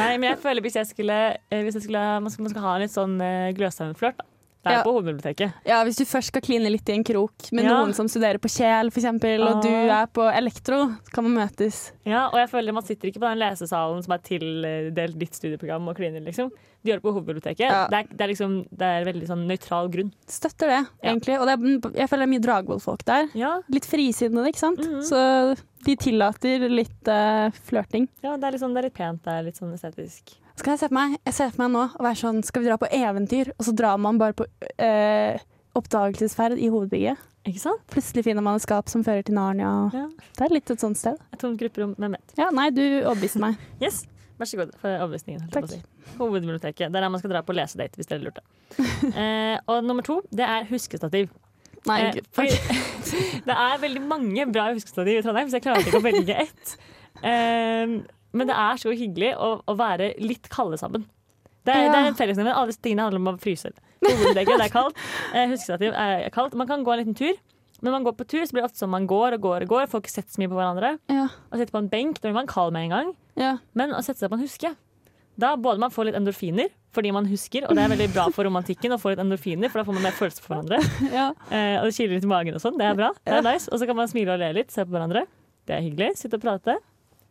[0.00, 1.20] Nei, men jeg føler hvis jeg skulle,
[1.52, 3.16] eh, hvis jeg skulle man, skal, man skal ha en litt sånn
[3.58, 4.31] gløshaugenflørt, da.
[4.62, 4.82] Det er Ja.
[4.84, 5.54] på hovedbiblioteket.
[5.66, 7.70] Ja, Hvis du først skal kline litt i en krok med Ja.
[7.82, 10.02] noen som studerer på Kjel, f.eks., og du Ah.
[10.02, 11.90] er på elektro, så kan man møtes.
[12.06, 15.88] Ja, og jeg føler man sitter ikke på den lesesalen som er tildelt ditt studieprogram
[15.88, 16.50] og kliner, liksom.
[16.84, 17.60] Du gjør det på hovedbiblioteket.
[17.60, 17.86] Ja.
[17.88, 20.12] Det, er, det, er liksom, det er veldig sånn nøytral grunn.
[20.26, 21.38] Støtter det, egentlig.
[21.40, 23.28] Og det er, jeg føler det er mye Dragvoll-folk der.
[23.34, 24.78] Ja, Litt frisinnede, ikke sant?
[24.78, 25.02] Mhm.
[25.02, 28.06] Så de tillater litt uh, flørting.
[28.24, 30.36] ja det, er sånn, det er litt pent, det er litt sånn estetisk.
[30.58, 32.68] Skal jeg se på meg, jeg ser for meg nå å være sånn Skal vi
[32.68, 33.54] dra på eventyr?
[33.56, 35.44] Og så drar man bare på uh,
[35.78, 37.28] oppdagelsesferd i hovedbygget.
[37.48, 37.82] Ikke sant?
[37.90, 39.70] Plutselig finner man et skap som fører til Narnia.
[39.96, 40.06] Ja.
[40.36, 41.18] Det er litt et sånt sted.
[41.34, 42.34] Et tomt grupperom med mett.
[42.38, 43.58] Ja, nei, du overbeviste meg.
[43.82, 44.04] Yes,
[44.38, 45.48] vær så god for overbevisningen.
[45.50, 45.64] på.
[45.72, 45.80] Si.
[46.20, 46.92] Hovedbiblioteket.
[46.92, 48.44] Det er der man skal dra på lesedate, hvis dere lurte.
[49.24, 51.32] eh, og nummer to, det er huskestativ.
[51.86, 52.18] Nei, Eh,
[53.48, 56.76] det er veldig mange bra huskestativ i Trondheim, så jeg klarte ikke å velge ett.
[57.22, 57.96] Eh,
[58.32, 61.04] men det er så hyggelig å, å være litt kalde sammen.
[61.66, 61.90] Det er, Ja.
[61.92, 62.56] det er en fellesnevner.
[62.58, 63.70] Alle tingene handler om å fryse.
[64.02, 64.96] Det er kaldt.
[65.34, 66.56] Eh, huskestativ er kaldt.
[66.58, 67.36] Man kan gå en liten tur.
[67.82, 69.70] Når man går på tur, så blir det ofte sånn man går og går og
[69.74, 69.86] går.
[69.90, 70.90] Folk setter så mye på hverandre.
[71.10, 73.12] Ja, Og sitter på en benk, da blir man kald med en gang.
[73.38, 73.56] ja.
[73.74, 74.72] Men å sette seg på en huske
[75.40, 78.44] Da både man får litt endorfiner fordi man husker, og det er veldig bra for
[78.44, 80.80] romantikken å få litt endorfiner, for da får man mer følelser for hverandre.
[81.18, 81.30] ja.
[81.48, 82.76] Eh, og det kiler litt i magen og sånn.
[82.76, 83.08] Det er bra.
[83.24, 83.70] Det er nice.
[83.72, 85.22] Og så kan man smile og le litt, se på hverandre.
[85.64, 86.10] Det er hyggelig.
[86.20, 86.74] Sitte og prate.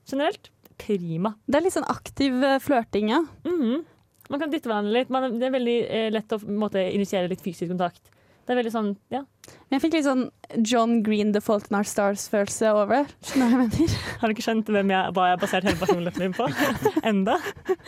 [0.10, 0.50] Generelt
[0.82, 1.36] prima.
[1.46, 3.22] Det er litt sånn aktiv eh, flørting, ja.
[3.46, 3.84] Mhm.
[4.32, 5.10] Man kan dytte hverandre litt.
[5.14, 8.02] Man, det er veldig eh, lett å måte, initiere litt fysisk kontakt.
[8.46, 9.20] Det er veldig sånn, ja.
[9.70, 10.24] Men jeg fikk litt sånn
[10.68, 13.16] John Green, The Fault in Our Stars-følelse over det.
[13.30, 13.96] Skjønner jeg mener?
[14.22, 16.48] Har du ikke skjønt hvem jeg, hva jeg har basert hele personligheten min på?
[17.12, 17.38] Enda?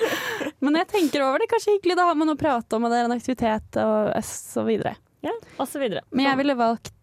[0.64, 1.50] Men jeg tenker over det.
[1.52, 1.98] Kanskje hyggelig.
[2.00, 4.96] Da har man noe å prate om, og det er en aktivitet, og så videre.
[5.26, 6.06] Ja, og så videre.
[6.12, 6.94] Men jeg ville valgt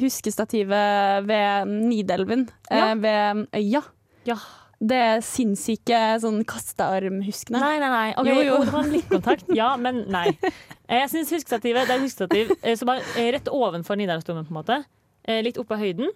[0.00, 2.90] huskestativet ved Nidelven, Ja.
[2.90, 3.82] eh, ved øya.
[4.28, 4.36] Ja.
[4.80, 7.60] Det sinnssyke sånn kastearmhuskene.
[7.60, 8.14] Nei, nei, nei.
[8.16, 8.54] Okay, Jo, jo.
[8.54, 9.50] jo, det var en blikkontakt.
[9.56, 10.30] Ja, men nei.
[10.88, 14.46] Eh, Jeg syns huskestativet det er et huskestativ eh, som er eh, rett ovenfor Nidarosdomen,
[14.48, 14.78] på en måte.
[15.44, 16.08] Litt oppe av høyden.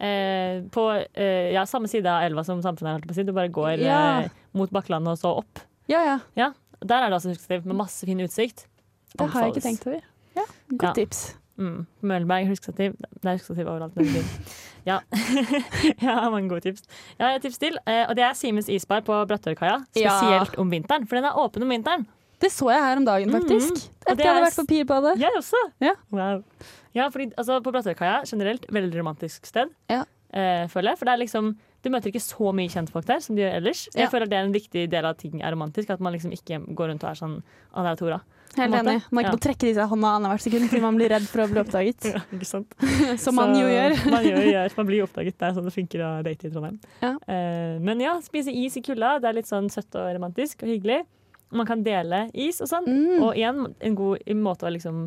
[0.00, 3.24] Eh, På eh, ja, samme side av elva som samfunnet er.
[3.28, 4.00] Du bare går Ja.
[4.56, 5.60] mot Bakklandet og så opp.
[5.92, 6.16] Ja, ja.
[6.40, 6.48] Ja,
[6.80, 8.64] Der er det også huskestativ med masse fin utsikt.
[9.16, 10.00] Det har jeg ikke tenkt over.
[10.36, 11.20] Ja, Godt tips.
[11.56, 11.86] Mm.
[12.02, 12.96] Møllenberg huskestativ.
[13.00, 13.94] Det er huskestativ overalt.
[14.86, 15.00] Ja.
[16.00, 16.84] jeg har mange gode tips.
[17.18, 19.80] Jeg har et tips til, eh, og det er Simens isbar på Brattørkaia.
[19.98, 20.14] Ja.
[20.14, 22.06] Spesielt om vinteren, for den er åpen om vinteren.
[22.40, 23.72] Det så jeg her om dagen, faktisk.
[23.72, 24.02] Mm -hmm.
[24.06, 25.20] Etter det jeg hadde vært på Pirbadet.
[25.20, 25.62] Jeg også.
[25.80, 25.94] Ja.
[26.12, 26.42] Wow.
[26.94, 30.04] Ja, fordi altså, på Brattørkaia generelt veldig romantisk sted, Ja.
[30.32, 30.98] eh, føler jeg.
[30.98, 33.88] For det er liksom du møter ikke så mye kjentfolk der som du gjør ellers.
[33.94, 34.08] Jeg Ja.
[34.08, 35.90] føler det er en viktig del av ting er romantisk.
[35.90, 37.42] At man liksom ikke går rundt og er sånn
[37.74, 38.20] Å, det er Tora.
[38.56, 39.02] Helt en enig.
[39.10, 39.38] Man er ikke Ja.
[39.38, 42.06] å trekke i seg hånda annethvert sekund fordi man blir redd for å bli oppdaget.
[42.16, 42.72] Ja, ikke sant?
[43.24, 43.96] Som man jo gjør.
[44.10, 44.76] man gjør, gjør.
[44.78, 45.36] Man blir oppdaget.
[45.38, 46.78] Det er sånn det funker å date i Trondheim.
[47.02, 47.12] Ja.
[47.28, 49.16] Eh, men ja, spise is i kulda.
[49.20, 51.02] Det er litt sånn søtt og romantisk og hyggelig.
[51.54, 52.88] Man kan dele is og sånn.
[52.90, 53.22] Mm.
[53.22, 55.06] Og igjen en god måte å liksom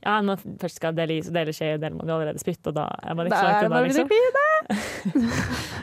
[0.00, 2.62] Ja, når man først skal dele is og dele skje, deler man jo allerede spytt,
[2.70, 4.08] og da er man ikke så langt unna, liksom.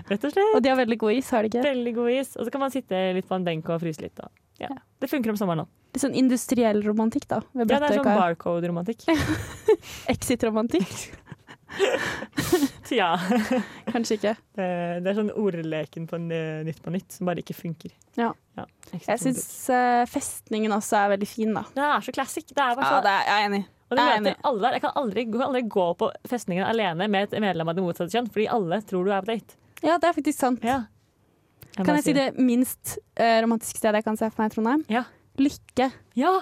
[0.10, 0.56] Rett og slett.
[0.58, 1.62] Og de har veldig god is, har de ikke?
[1.66, 2.32] Veldig god is.
[2.40, 4.18] Og så kan man sitte litt på en benk og fryse litt.
[4.24, 4.32] Og,
[4.64, 4.72] ja.
[4.98, 5.70] Det funker om sommeren òg.
[5.98, 7.40] Litt sånn industriell romantikk, da.
[7.58, 9.08] Ja, det er sånn barcode-romantikk.
[10.14, 10.92] Exit-romantikk.
[13.00, 13.16] ja.
[13.94, 14.34] Kanskje ikke.
[14.54, 14.68] Det,
[15.02, 17.96] det er sånn ordleken på Nytt på nytt som bare ikke funker.
[18.14, 18.30] Ja.
[18.94, 19.42] Jeg syns
[19.74, 21.66] uh, festningen også er veldig fin, da.
[21.74, 22.46] Det er så classic.
[22.54, 23.64] Det er Ja, det er, jeg er enig.
[23.88, 24.76] Jeg er alle.
[24.76, 27.86] Jeg kan aldri, jeg kan aldri gå på festningen alene med et medlem av det
[27.88, 29.58] motsatte kjønn, fordi alle tror du er på date.
[29.82, 30.62] Ja, det er faktisk sant.
[30.62, 30.86] Jeg
[31.78, 34.84] Kan jeg si det minst uh, romantiske stedet jeg kan se for meg i Trondheim?
[34.92, 35.08] Ja.
[35.38, 35.92] Lykke.
[36.16, 36.42] Ja.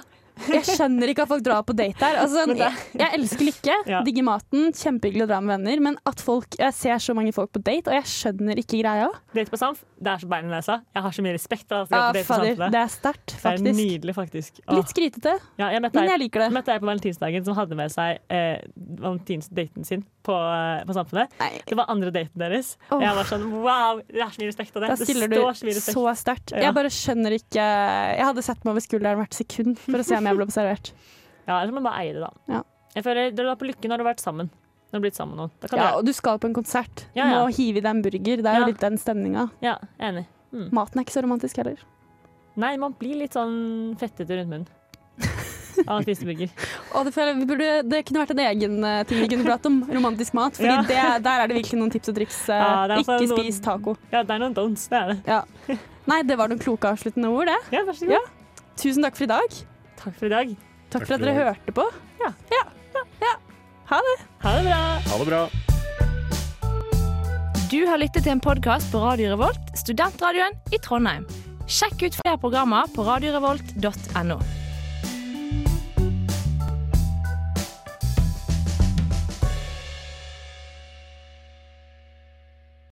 [0.52, 2.17] Jeg skjønner ikke at folk drar på date der.
[2.21, 4.02] Altså, jeg, jeg elsker Lykke, Ja.
[4.06, 7.52] digger maten, kjempehyggelig å dra med venner, men at folk Jeg ser så mange folk
[7.56, 9.10] på date, og jeg skjønner ikke greia.
[9.36, 10.80] Date på Samf, det er så bein i nesa.
[10.95, 12.71] Jeg har så mye respekt for at Ja, på date på Samf.
[12.76, 13.80] det er sterkt, Det er faktisk.
[13.80, 14.60] nydelig, faktisk.
[14.67, 14.76] Åh.
[14.80, 16.50] Litt skrytete, Ja, jeg møtte men jeg liker det.
[16.52, 18.60] Jeg møtte ei på valentinsdagen som hadde med seg eh,
[19.00, 21.30] valentinsdaten sin på, eh, på Samfunnet.
[21.69, 22.76] Det var andre daten deres.
[22.89, 23.00] Oh.
[23.04, 24.89] Jeg var sånn wow, det er så mye respekt av det.
[24.89, 26.56] Da det stiller du står så sterkt.
[26.56, 30.19] Jeg bare skjønner ikke Jeg hadde sett meg over skulderen hvert sekund for å se
[30.26, 30.92] om jeg ble observert.
[31.48, 32.32] Ja, ellers må man bare eie det, da.
[32.50, 32.62] Ja.
[32.96, 34.50] Jeg føler Dere er på lykke når dere har vært sammen.
[34.50, 35.50] Når dere har blitt sammen nå.
[35.62, 36.96] Da kan Ja, dere- og du skal på en konsert.
[37.14, 37.42] Du Ja, ja.
[37.46, 38.38] må hive i deg en burger.
[38.42, 39.50] Det er jo litt den stemninga.
[39.62, 40.26] Ja, enig.
[40.54, 40.70] Mm.
[40.72, 41.78] Maten er ikke så romantisk heller.
[42.56, 44.68] Nei, man blir litt sånn fettete rundt munnen.
[45.92, 46.50] Av å spise burger.
[46.96, 49.44] Og det, føler, jeg- vi burde, det kunne vært en egen eh, ting vi kunne
[49.44, 49.82] prate om.
[49.98, 50.54] Romantisk mat.
[50.56, 50.82] Fordi Ja.
[50.88, 52.40] det, der er det virkelig noen tips og triks.
[52.50, 53.98] eh, Ja, det er ikke for noen- spis taco.
[54.14, 55.18] Ja, det er noen dons, det er det.
[55.28, 55.44] Ja.
[56.08, 57.60] Nei, det var noen kloke avsluttende ord, det.
[57.76, 58.30] Ja, vær så god.
[58.78, 59.50] Tusen takk for i dag.
[60.06, 60.50] Takk for i dag.
[60.94, 61.84] Takk for at dere hørte på.
[62.22, 62.28] Ja.
[62.54, 62.63] ja.
[63.89, 64.18] Ha det.
[64.44, 64.82] Ha det bra.
[65.10, 65.39] Ha det bra.
[67.72, 71.26] Du har lyttet til en podkast på Radio Revolt, studentradioen i Trondheim.
[71.65, 74.38] Sjekk ut flere programmer på radiorevolt.no.